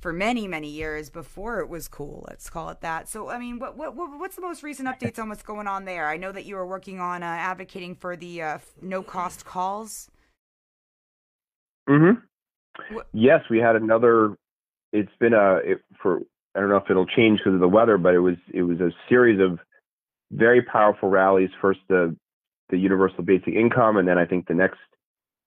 [0.01, 2.25] for many, many years before it was cool.
[2.27, 3.07] Let's call it that.
[3.07, 5.85] So, I mean, what, what, what what's the most recent updates on what's going on
[5.85, 6.09] there?
[6.09, 10.09] I know that you were working on uh, advocating for the uh, no cost calls.
[11.87, 12.11] hmm
[13.13, 14.37] Yes, we had another.
[14.93, 16.21] It's been a it, for
[16.55, 18.79] I don't know if it'll change because of the weather, but it was it was
[18.79, 19.59] a series of
[20.31, 21.49] very powerful rallies.
[21.61, 22.15] First the
[22.69, 24.79] the universal basic income, and then I think the next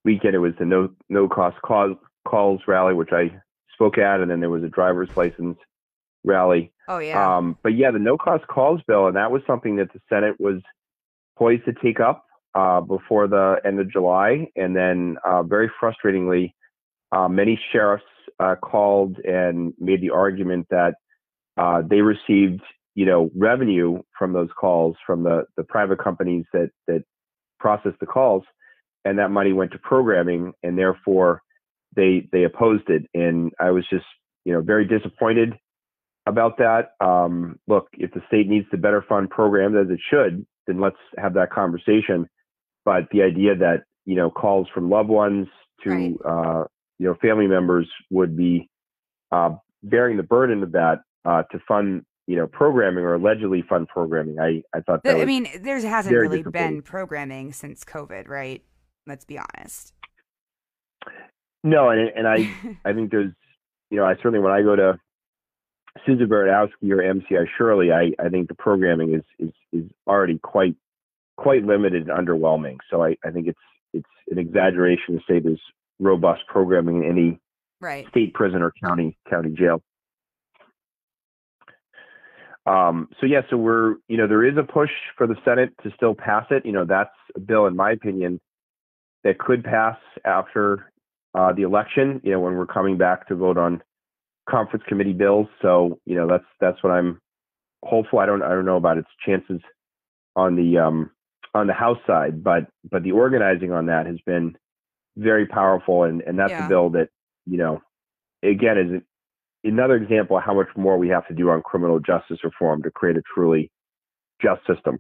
[0.05, 1.97] weekend it was the no no cost calls
[2.27, 3.31] calls rally, which I
[3.73, 5.59] spoke at, and then there was a driver's license
[6.25, 6.73] rally.
[6.89, 9.93] Oh yeah, Um, but yeah, the no cost calls bill, and that was something that
[9.93, 10.61] the Senate was
[11.39, 14.49] poised to take up uh, before the end of July.
[14.57, 16.53] And then, uh, very frustratingly,
[17.13, 18.05] uh, many sheriffs
[18.39, 20.95] uh, called and made the argument that
[21.57, 22.63] uh, they received,
[22.95, 27.03] you know, revenue from those calls from the the private companies that that
[27.59, 28.45] processed the calls,
[29.05, 31.43] and that money went to programming, and therefore
[31.97, 33.03] they they opposed it.
[33.15, 34.07] And I was just,
[34.45, 35.55] you know, very disappointed
[36.27, 36.91] about that.
[37.01, 40.97] Um, look, if the state needs to better fund programs as it should, then let's
[41.17, 42.29] have that conversation.
[42.85, 45.49] But the idea that you know calls from loved ones
[45.85, 46.17] to Right.
[46.25, 46.65] uh,
[46.99, 48.69] you know family members would be
[49.33, 49.51] uh,
[49.83, 54.39] bearing the burden of that uh, to fund you know programming or allegedly fund programming.
[54.39, 58.63] I I thought that I was mean, there hasn't really been programming since COVID, right?
[59.07, 59.95] Let's be honest.
[61.65, 62.51] no, and and I
[62.85, 63.33] I think there's
[63.91, 64.99] you know I certainly when I go to
[66.07, 70.77] Souza-Baranowski or MCI Shirley, I, I think the programming is, is is already quite
[71.37, 72.79] quite limited and underwhelming.
[72.91, 73.59] So I, I think it's
[73.93, 75.61] it's an exaggeration to say there's
[75.99, 77.41] robust programming in any
[77.81, 78.07] right.
[78.09, 79.83] state prison or county county jail.
[82.67, 85.91] Um, so yeah, so we're you know there is a push for the Senate to
[85.97, 86.67] still pass it.
[86.67, 88.41] You know that's a bill, in my opinion,
[89.25, 90.93] that could pass after
[91.35, 92.21] uh, the election.
[92.23, 93.83] You know when we're coming back to vote on
[94.49, 95.47] conference committee bills.
[95.63, 97.21] So you know that's that's what I'm
[97.85, 98.19] hopeful.
[98.19, 99.61] I don't I don't know about its chances
[100.37, 101.11] on the um,
[101.55, 104.57] on the House side, but but the organizing on that has been
[105.19, 106.67] very powerful, and and that's Yeah.
[106.67, 107.09] a bill that
[107.47, 107.83] you know
[108.43, 109.03] again is
[109.65, 112.91] another example of how much more we have to do on criminal justice reform to
[112.91, 113.71] create a truly
[114.41, 114.99] just system.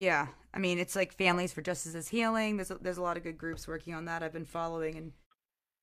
[0.00, 2.56] Yeah, I mean, it's like Families for Justice as Healing.
[2.56, 4.22] There's a, there's a lot of good groups working on that.
[4.22, 5.12] I've been following and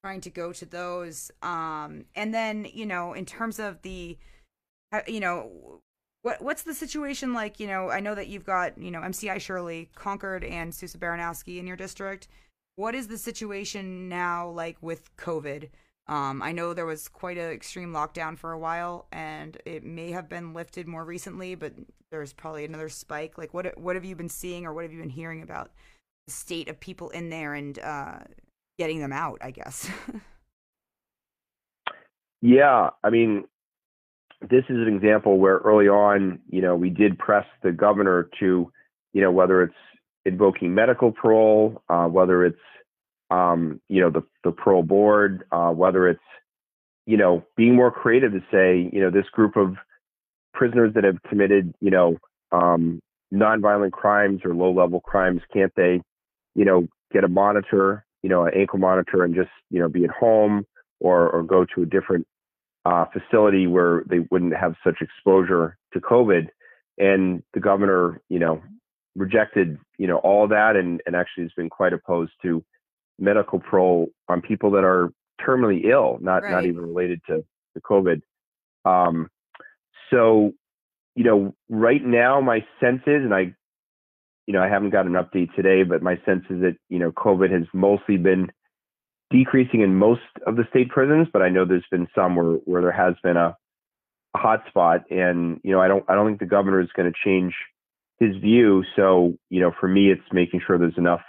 [0.03, 1.32] trying to go to those.
[1.41, 4.17] Um, and then you know, in terms of the,
[4.91, 5.82] uh, you know,
[6.24, 7.59] what what's the situation like?
[7.59, 11.65] You know, I know that you've got you know MCI Shirley, Concord, and Souza-Baranowski in
[11.65, 12.28] your district.
[12.76, 15.69] What is the situation now like with COVID?
[16.07, 20.11] Um, I know there was quite an extreme lockdown for a while, and it may
[20.11, 21.74] have been lifted more recently, but
[22.11, 23.38] there's probably another spike.
[23.38, 25.72] Like, what what have you been seeing, or what have you been hearing about
[26.28, 28.19] the state of people in there and uh,
[28.80, 29.38] getting them out?
[29.41, 29.89] I guess.
[32.41, 33.45] Yeah, I mean,
[34.41, 38.72] this is an example where early on, you know, we did press the governor to,
[39.13, 39.76] you know, whether it's
[40.26, 42.59] invoking medical parole, uh, whether it's,
[43.30, 46.19] um, you know, the the parole board, uh, whether it's,
[47.05, 49.76] you know, being more creative to say, you know, this group of
[50.53, 52.17] prisoners that have committed, you know,
[52.51, 52.99] um,
[53.34, 56.01] nonviolent crimes or low level crimes, can't they,
[56.55, 60.03] you know, get a monitor, you know, an ankle monitor and just, you know, be
[60.03, 60.65] at home
[60.99, 62.28] or or go to a different
[62.86, 66.47] uh, facility where they wouldn't have such exposure to COVID.
[66.97, 68.61] And the governor, you know,
[69.16, 72.64] rejected, you know, all that and, and actually has been quite opposed to
[73.20, 77.43] medical parole on people that are terminally ill, not not even related to,
[77.74, 78.22] to COVID.
[78.86, 79.28] Um,
[80.09, 80.53] so,
[81.16, 83.53] you know, right now my sense is, and I,
[84.47, 87.12] you know, I haven't got an update today, but my sense is that, you know,
[87.12, 88.51] COVID has mostly been
[89.30, 92.82] decreasing in most of the state prisons, but I know there's been some where, where
[92.82, 93.55] there has been a,
[94.34, 95.01] a hot spot.
[95.09, 97.53] And, you know, I don't I don't think the governor is going to change
[98.22, 98.84] his view.
[98.95, 101.22] So, you know, for me it's making sure there's enough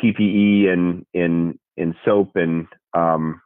[0.00, 3.40] PPE and in in soap and um,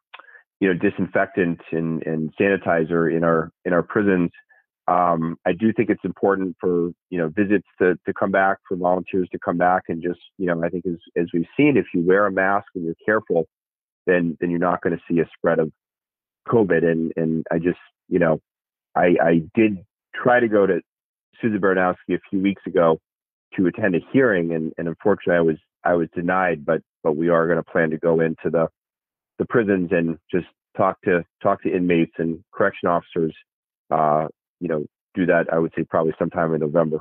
[0.61, 4.31] you know, disinfectant and, and sanitizer in our in our prisons.
[4.87, 8.77] Um, I do think it's important for you know visits to, to come back, for
[8.77, 11.87] volunteers to come back, and just you know I think as as we've seen, if
[11.95, 13.47] you wear a mask and you're careful,
[14.07, 15.71] then then you're not going to see a spread of
[16.49, 16.85] COVID.
[16.85, 18.41] And and I just you know
[18.97, 19.79] I I did
[20.15, 20.81] try to go to
[21.41, 22.99] Souza-Baranowski a few weeks ago
[23.57, 26.65] to attend a hearing, and and unfortunately I was I was denied.
[26.65, 28.69] But but we are going to plan to go into the
[29.39, 33.35] the prisons and just talk to talk to inmates and correction officers.
[33.91, 34.29] Uh,
[34.61, 35.47] you know, do that.
[35.53, 37.01] I would say probably sometime in November.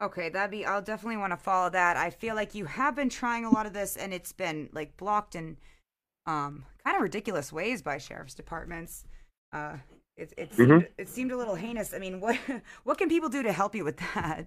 [0.00, 0.64] Okay, that'd be.
[0.64, 1.96] I'll definitely want to follow that.
[1.96, 4.96] I feel like you have been trying a lot of this, and it's been like
[4.96, 5.56] blocked in
[6.26, 9.04] um, kind of ridiculous ways by sheriff's departments.
[9.52, 9.78] Uh,
[10.18, 10.88] it it seemed, Mhm.
[10.98, 11.94] it seemed a little heinous.
[11.94, 12.36] I mean, what
[12.84, 14.46] what can people do to help you with that?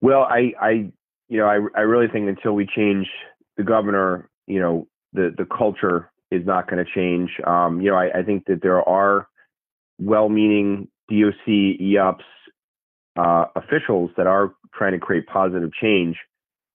[0.00, 0.70] Well, I, I,
[1.28, 3.06] you know, I, I really think until we change
[3.56, 7.30] the governor, you know, the the culture is not going to change.
[7.46, 9.28] Um, you know, I, I think that there are
[9.98, 12.24] well-meaning DOC EOPS
[13.16, 16.16] uh, officials that are trying to create positive change,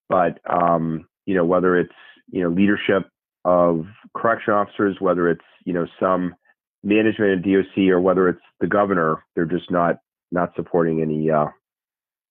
[0.08, 1.94] but um, you know, whether it's
[2.32, 3.10] you know leadership
[3.46, 3.86] of
[4.16, 6.36] correction officers, whether it's you know some
[6.84, 9.98] management of DOC, or whether it's the governor, they're just not
[10.32, 11.48] not supporting any uh,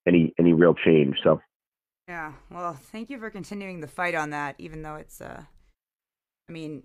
[0.06, 1.16] any any real change.
[1.22, 1.40] So
[2.08, 2.32] Yeah.
[2.50, 5.42] Well, thank you for continuing the fight on that, even though it's uh,
[6.48, 6.84] I mean,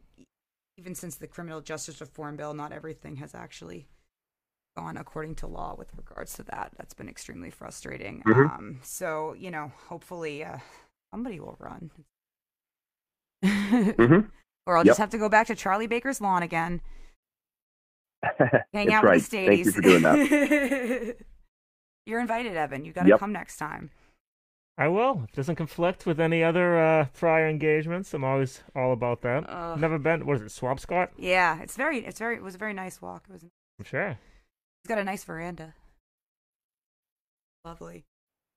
[0.78, 3.88] even since the criminal justice reform bill, not everything has actually
[4.76, 6.71] gone according to law with regards to that.
[6.78, 8.24] That's been extremely frustrating.
[8.24, 8.51] Mhm.
[8.51, 10.57] Um, so you know, hopefully, uh,
[11.11, 11.91] somebody will run.
[13.43, 14.29] Mhm.
[14.65, 14.91] Or I'll Yep.
[14.91, 16.79] just have to go back to Charlie Baker's lawn again.
[18.73, 19.15] Hang out right.
[19.15, 19.65] with the Stadies.
[19.65, 21.17] Thank you for doing that.
[22.05, 22.85] You're invited, Evan.
[22.85, 23.19] You got to Yep.
[23.19, 23.91] come next time.
[24.77, 25.25] I will.
[25.29, 28.13] It doesn't conflict with any other uh, prior engagements.
[28.13, 29.43] I'm always all about that.
[29.49, 29.79] Ugh.
[29.79, 30.25] Never been.
[30.25, 30.45] What is it?
[30.47, 31.09] Swampscott?
[31.17, 33.25] Yeah, it's very, it's very, it was a very nice walk.
[33.29, 33.43] It was.
[33.43, 34.07] I'm sure.
[34.83, 35.73] It's got a nice veranda.
[37.65, 38.05] Lovely.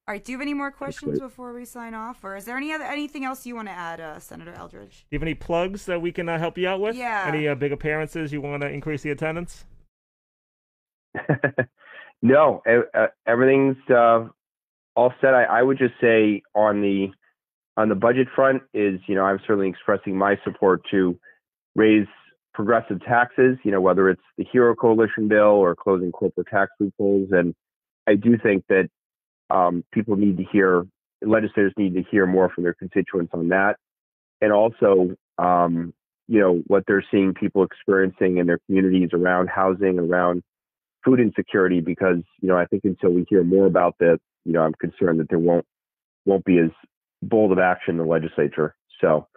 [0.08, 0.22] All right.
[0.24, 2.84] Do you have any more questions before we sign off, or is there any other
[2.84, 4.98] anything else you want to add, uh, Senator Eldridge?
[5.00, 6.94] Do you have any plugs that we can uh, help you out with?
[6.94, 7.24] Yeah.
[7.26, 9.64] Any uh, big appearances you want to increase the attendance?
[12.22, 12.62] no,
[13.26, 14.28] everything's uh,
[14.94, 15.34] all set.
[15.34, 17.08] I, I would just say on the
[17.76, 21.18] on the budget front is you know I'm certainly expressing my support to
[21.74, 22.06] raise
[22.54, 23.58] progressive taxes.
[23.64, 27.56] You know whether it's the Hero Coalition bill or closing corporate tax loopholes, and
[28.06, 28.88] I do think that
[29.50, 30.86] um, people need to hear
[31.22, 33.76] legislators need to hear more from their constituents on that,
[34.40, 35.92] and also um,
[36.28, 40.42] you know what they're seeing people experiencing in their communities around housing, around
[41.04, 44.62] food insecurity because you know I think until we hear more about that, you know
[44.62, 45.64] I'm concerned that there won't
[46.24, 46.70] won't be as
[47.22, 48.74] bold of action in the legislature.
[49.00, 49.28] So,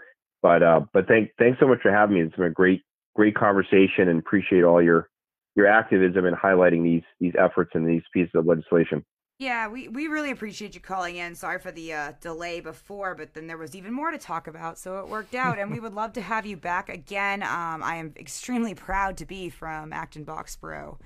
[0.42, 2.22] but uh, but thank thanks so much for having me.
[2.22, 2.82] It's been a great
[3.16, 5.10] great conversation and appreciate all your
[5.56, 9.04] your activism in highlighting these these efforts and these pieces of legislation.
[9.40, 11.34] Yeah, we, we really appreciate you calling in.
[11.34, 14.78] Sorry for the uh, delay before, but then there was even more to talk about,
[14.78, 15.58] so it worked out.
[15.58, 17.42] and we would love to have you back again.
[17.42, 20.98] Um, I am extremely proud to be from Acton Boxborough.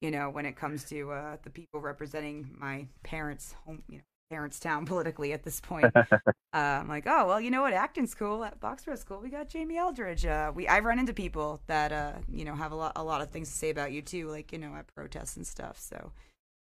[0.00, 4.04] You know, when it comes to uh, the people representing my parents' home, you know,
[4.30, 5.84] parents' town politically at this point.
[5.96, 6.10] uh,
[6.54, 7.74] I'm like, oh well, you know what?
[7.74, 8.42] Acton's cool.
[8.42, 10.24] At Boxborough's School, We got Jamie Eldridge.
[10.24, 13.20] Uh, we I've run into people that uh, you know have a lot a lot
[13.20, 15.78] of things to say about you too, like you know at protests and stuff.
[15.78, 16.12] So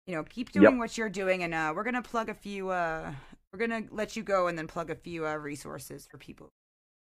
[0.06, 0.78] you know, keep doing Yep.
[0.78, 2.70] what you're doing, and uh, we're gonna plug a few.
[2.70, 3.12] Uh,
[3.52, 6.50] we're gonna let you go, and then plug a few uh, resources for people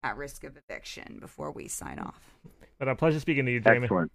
[0.03, 2.35] at risk of eviction before we sign off.
[2.79, 3.85] But a pleasure speaking to you, Jamie.
[3.85, 4.13] Excellent.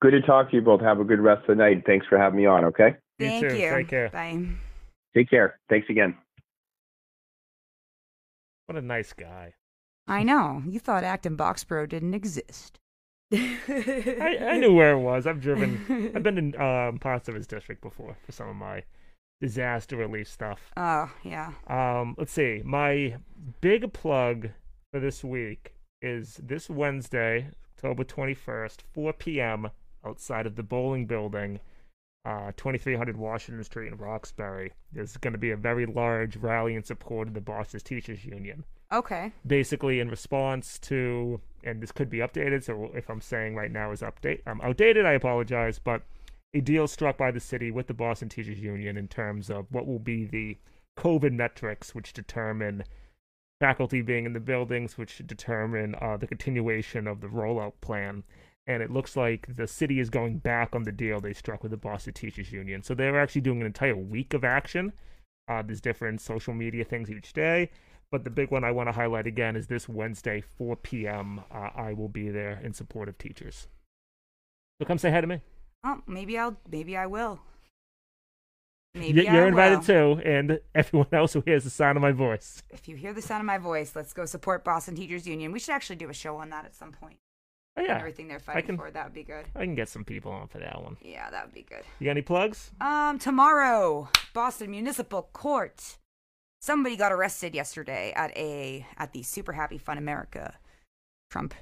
[0.00, 0.80] Good to talk to you both.
[0.80, 1.82] Have a good rest of the night.
[1.86, 2.64] Thanks for having me on.
[2.66, 2.96] Okay.
[3.18, 3.56] You Thank too.
[3.56, 3.70] you.
[3.70, 4.08] Take care.
[4.10, 4.44] Bye.
[5.14, 5.58] Take care.
[5.68, 6.16] Thanks again.
[8.66, 9.54] What a nice guy.
[10.06, 12.78] I know you thought Acton Boxborough didn't exist.
[13.32, 15.26] I, I knew where it was.
[15.26, 16.12] I've driven.
[16.14, 18.82] I've been in um, parts of his district before for some of my
[19.40, 20.70] disaster relief stuff.
[20.76, 21.52] Oh yeah.
[21.66, 22.62] Um, let's see.
[22.64, 23.16] My
[23.60, 24.50] big plug
[24.92, 29.70] for this week is this Wednesday, October 21st, 4 p.m.
[30.04, 31.60] outside of the Bolling Building,
[32.24, 34.72] uh, 2300 Washington Street in Roxbury.
[34.92, 38.64] There's going to be a very large rally in support of the Boston Teachers Union.
[38.92, 39.32] Okay.
[39.46, 43.90] Basically, in response to, and this could be updated, so if I'm saying right now
[43.90, 46.02] is update, I'm outdated, I apologize, but
[46.54, 49.86] a deal struck by the city with the Boston Teachers Union in terms of what
[49.86, 50.58] will be the
[50.98, 52.84] COVID metrics, which determine
[53.60, 58.24] faculty being in the buildings, which determine uh, the continuation of the rollout plan.
[58.66, 61.70] And it looks like the city is going back on the deal they struck with
[61.70, 62.82] the Boston Teachers Union.
[62.82, 64.92] So they're actually doing an entire week of action.
[65.48, 67.70] Uh, there's different social media things each day.
[68.12, 71.40] But the big one I want to highlight again is this Wednesday, 4 p.m.
[71.50, 73.68] Uh, I will be there in support of teachers.
[74.78, 75.40] So come say hi to me.
[75.82, 76.56] Oh, maybe I'll.
[76.70, 77.40] Maybe I will.
[78.94, 80.16] Maybe You're I invited will.
[80.16, 82.62] too, and everyone else who hears the sound of my voice.
[82.68, 85.50] If you hear the sound of my voice, let's go support Boston Teachers Union.
[85.50, 87.16] We should actually do a show on that at some point.
[87.78, 89.46] Oh, yeah, Everything they're fighting can- for, that would be good.
[89.56, 90.98] I can get some people on for that one.
[91.00, 91.84] Yeah, that would be good.
[91.98, 92.70] You got any plugs?
[92.82, 95.96] Um, tomorrow, Boston Municipal Court.
[96.62, 100.54] Somebody got arrested yesterday at a at the Super Happy Fun America
[101.28, 101.54] Trump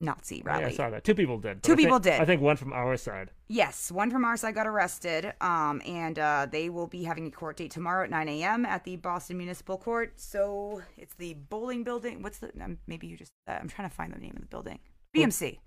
[0.00, 0.64] Nazi Yeah, rally.
[0.66, 1.02] I saw that.
[1.02, 1.64] Two people did.
[1.64, 2.20] Two I think- people did.
[2.20, 3.32] I think one from our side.
[3.48, 7.30] Yes, one from our side got arrested, um, and uh, they will be having a
[7.32, 8.64] court date tomorrow at 9 a.m.
[8.64, 10.12] at the Boston Municipal Court.
[10.20, 12.22] So it's the Bolling Building.
[12.22, 12.52] What's the?
[12.62, 13.32] Um, maybe you just.
[13.48, 14.78] Uh, I'm trying to find the name of the building.
[15.14, 15.58] BMC,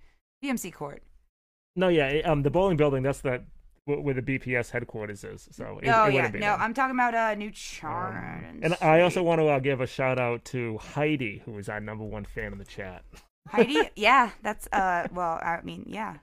[0.41, 1.03] BMC Court.
[1.75, 3.03] No, yeah, um, the Bolling Building.
[3.03, 3.43] That's the
[3.85, 5.47] where the BPS headquarters is.
[5.51, 6.53] So it, oh it yeah, no, there.
[6.53, 8.43] I'm talking about uh, New Um, Charles.
[8.61, 11.79] and I also want to uh, give a shout out to Heidi, who is our
[11.79, 13.03] number one fan in the chat.
[13.49, 13.89] Heidi.
[13.95, 15.07] Yeah, that's uh.
[15.11, 16.15] Well, I mean, yeah.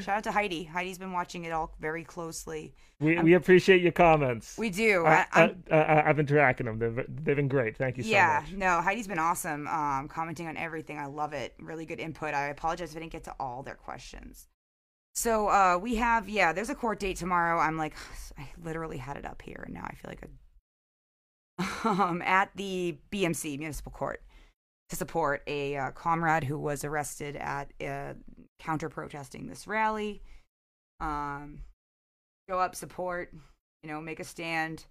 [0.00, 0.64] Shout out to Heidi.
[0.64, 2.74] Heidi's been watching it all very closely.
[3.00, 4.56] We we appreciate your comments.
[4.58, 5.04] We do.
[5.06, 6.78] I, I, I'm- I, I, I've been tracking them.
[6.80, 7.76] They've they've been great.
[7.76, 8.52] Thank you so yeah, much.
[8.54, 9.68] no, Heidi's been awesome.
[9.68, 10.98] Um, commenting on everything.
[10.98, 11.54] I love it.
[11.60, 12.34] Really good input.
[12.34, 14.48] I apologize if I didn't get to all their questions.
[15.14, 16.52] So uh, we have yeah.
[16.52, 17.58] There's a court date tomorrow.
[17.58, 17.94] I'm like,
[18.38, 20.28] I literally had it up here, and now I feel like a
[21.88, 24.22] um at the BMC Municipal Court
[24.88, 28.14] to support a uh, comrade who was arrested at uh,
[28.58, 30.22] counter protesting this rally.
[31.00, 31.60] Um,
[32.48, 33.32] show up, support,
[33.82, 34.84] you know, make a stand.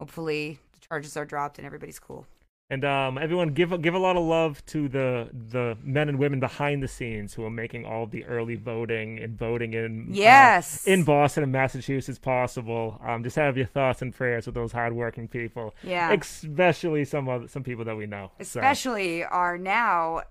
[0.00, 2.26] Hopefully, the charges are dropped and everybody's cool.
[2.68, 6.40] And um, everyone, give give a lot of love to the the men and women
[6.40, 10.84] behind the scenes who are making all the early voting and voting in uh, Yes.
[10.84, 13.00] in Boston and Massachusetts possible.
[13.04, 15.74] Um, just have your thoughts and prayers with those hardworking people.
[15.84, 16.12] Yeah.
[16.12, 18.32] especially some other, some people that we know.
[18.40, 20.22] So, Especially our now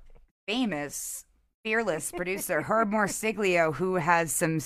[0.46, 1.24] famous,
[1.64, 4.60] fearless producer, Herb Morsiglio, who has some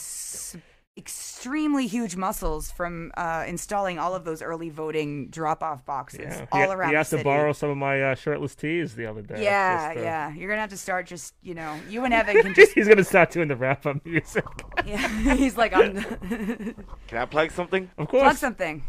[1.00, 6.46] extremely huge muscles from uh, installing all of those early voting drop off boxes yeah,
[6.52, 7.24] all he, around he the city.
[7.24, 9.42] to borrow some of my uh, shirtless tees the other day.
[9.44, 10.34] yeah, Just, uh, yeah.
[10.34, 12.74] You're gonna have to start just, you know, you and Evan can just.
[12.74, 14.46] He's gonna start doing the wrap up music.
[14.86, 15.96] yeah, he's like, I'm.
[17.08, 17.90] Can I plug something?
[17.98, 18.22] Of course.
[18.24, 18.84] Plug something.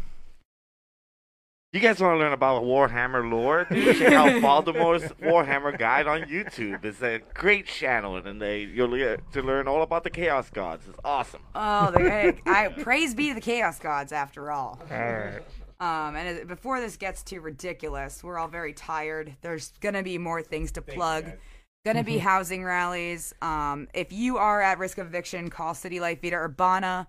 [1.73, 3.65] You guys want to learn about Warhammer lore?
[3.71, 6.83] Dude, check out Baldermort's Warhammer Guide on YouTube.
[6.83, 10.85] It's a great channel, and they you'll get to learn all about the Chaos Gods.
[10.89, 11.41] It's awesome.
[11.55, 14.79] Oh, the, I praise be to the chaos gods after all.
[14.91, 15.39] All right.
[15.79, 19.33] Um, and it- before this gets too ridiculous, we're all very tired.
[19.39, 21.31] There's gonna be more things to plug.
[21.85, 23.33] Gonna be housing rallies.
[23.41, 27.07] Um, if you are at risk of eviction, call City Life Vida Urbana.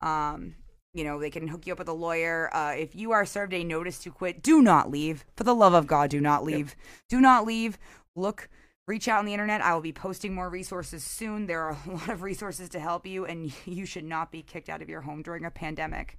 [0.00, 0.54] Um,
[0.94, 2.50] you know they can hook you up with a lawyer.
[2.54, 5.24] Uh, if you are served a notice to quit, do not leave.
[5.36, 6.74] For the love of God, do not leave.
[7.08, 7.78] Do not leave.
[8.16, 8.48] Look,
[8.88, 9.60] reach out on the internet.
[9.60, 11.46] I will be posting more resources soon.
[11.46, 14.68] There are a lot of resources to help you, and you should not be kicked
[14.68, 16.18] out of your home during a pandemic.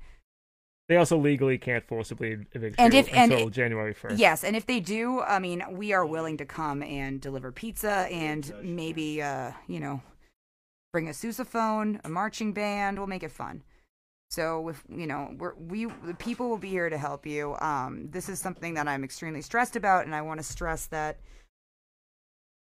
[0.90, 4.18] They also legally can't forcibly evict And you if- until it- January first.
[4.18, 8.08] Yes, and if they do, I mean, we are willing to come and deliver pizza
[8.12, 10.02] and maybe, uh, you know,
[10.92, 12.98] bring a sousaphone, a marching band.
[12.98, 13.64] We'll make it fun.
[14.32, 17.58] So if you know, we're, we the people will be here to help you.
[17.60, 21.18] Um, this is something that I'm extremely stressed about, and I want to stress that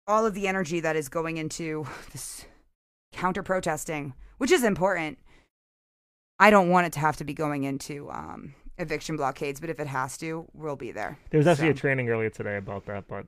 [0.06, 2.44] all of the energy that is going into this
[3.14, 5.18] counter protesting, which is important.
[6.40, 9.80] I don't want it to have to be going into um, eviction blockades, but if
[9.80, 11.18] it has to, we'll be there.
[11.30, 13.26] There was actually a training earlier today about that, but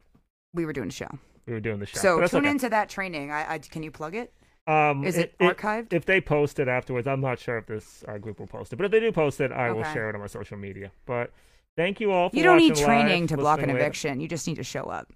[0.54, 1.18] we were doing a show.
[1.46, 1.98] we were doing the show.
[1.98, 2.50] So tune okay.
[2.50, 3.32] into that training.
[3.32, 4.34] I, I can you plug it?
[4.66, 5.92] Um, Is it archived?
[5.94, 8.78] If they post it afterwards, I'm not sure if this uh, group will post it,
[8.78, 10.92] but if they do post it, I will share it on my social media.
[11.06, 11.32] But
[11.76, 13.80] thank you all for You don't need training live, to block an later.
[13.80, 14.20] eviction.
[14.22, 15.12] You just need to show up.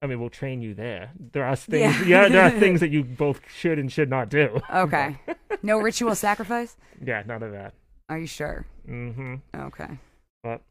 [0.00, 1.10] I mean, we'll train you there.
[1.32, 2.22] There are things, Yeah.
[2.22, 4.60] yeah, there are things that you both should and should not do.
[4.74, 5.18] Okay.
[5.62, 6.76] no ritual sacrifice?
[7.04, 7.74] yeah, none of that.
[8.08, 8.66] Are you sure?
[8.88, 9.34] Mm-hmm.
[9.54, 9.98] Okay.
[10.42, 10.62] But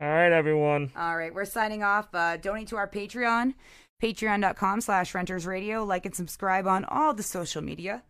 [0.00, 0.90] all right, everyone.
[0.96, 2.08] All right, we're signing off.
[2.14, 3.54] Uh, donate to our Patreon,
[4.00, 5.84] patreon.com slash renters radio.
[5.84, 8.02] Like and subscribe on all the social media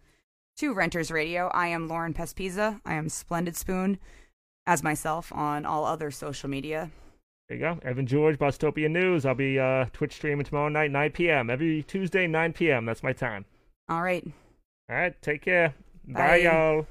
[0.57, 1.49] to Renters Radio.
[1.55, 2.81] I am Lauren Pespiza.
[2.85, 3.99] I am Splendid Spoon
[4.67, 6.91] as myself on all other social media.
[7.49, 7.81] There you go.
[7.83, 9.27] Evan George, Bostopia News.
[9.27, 11.51] I'll be uh, Twitch streaming tomorrow night, 9 p.m.
[11.51, 12.85] Every Tuesday, 9 p.m.
[12.85, 13.45] That's my time.
[13.89, 14.25] All right.
[14.89, 15.75] All right, take care.
[16.07, 16.37] Bye Bye.
[16.37, 16.87] y'all.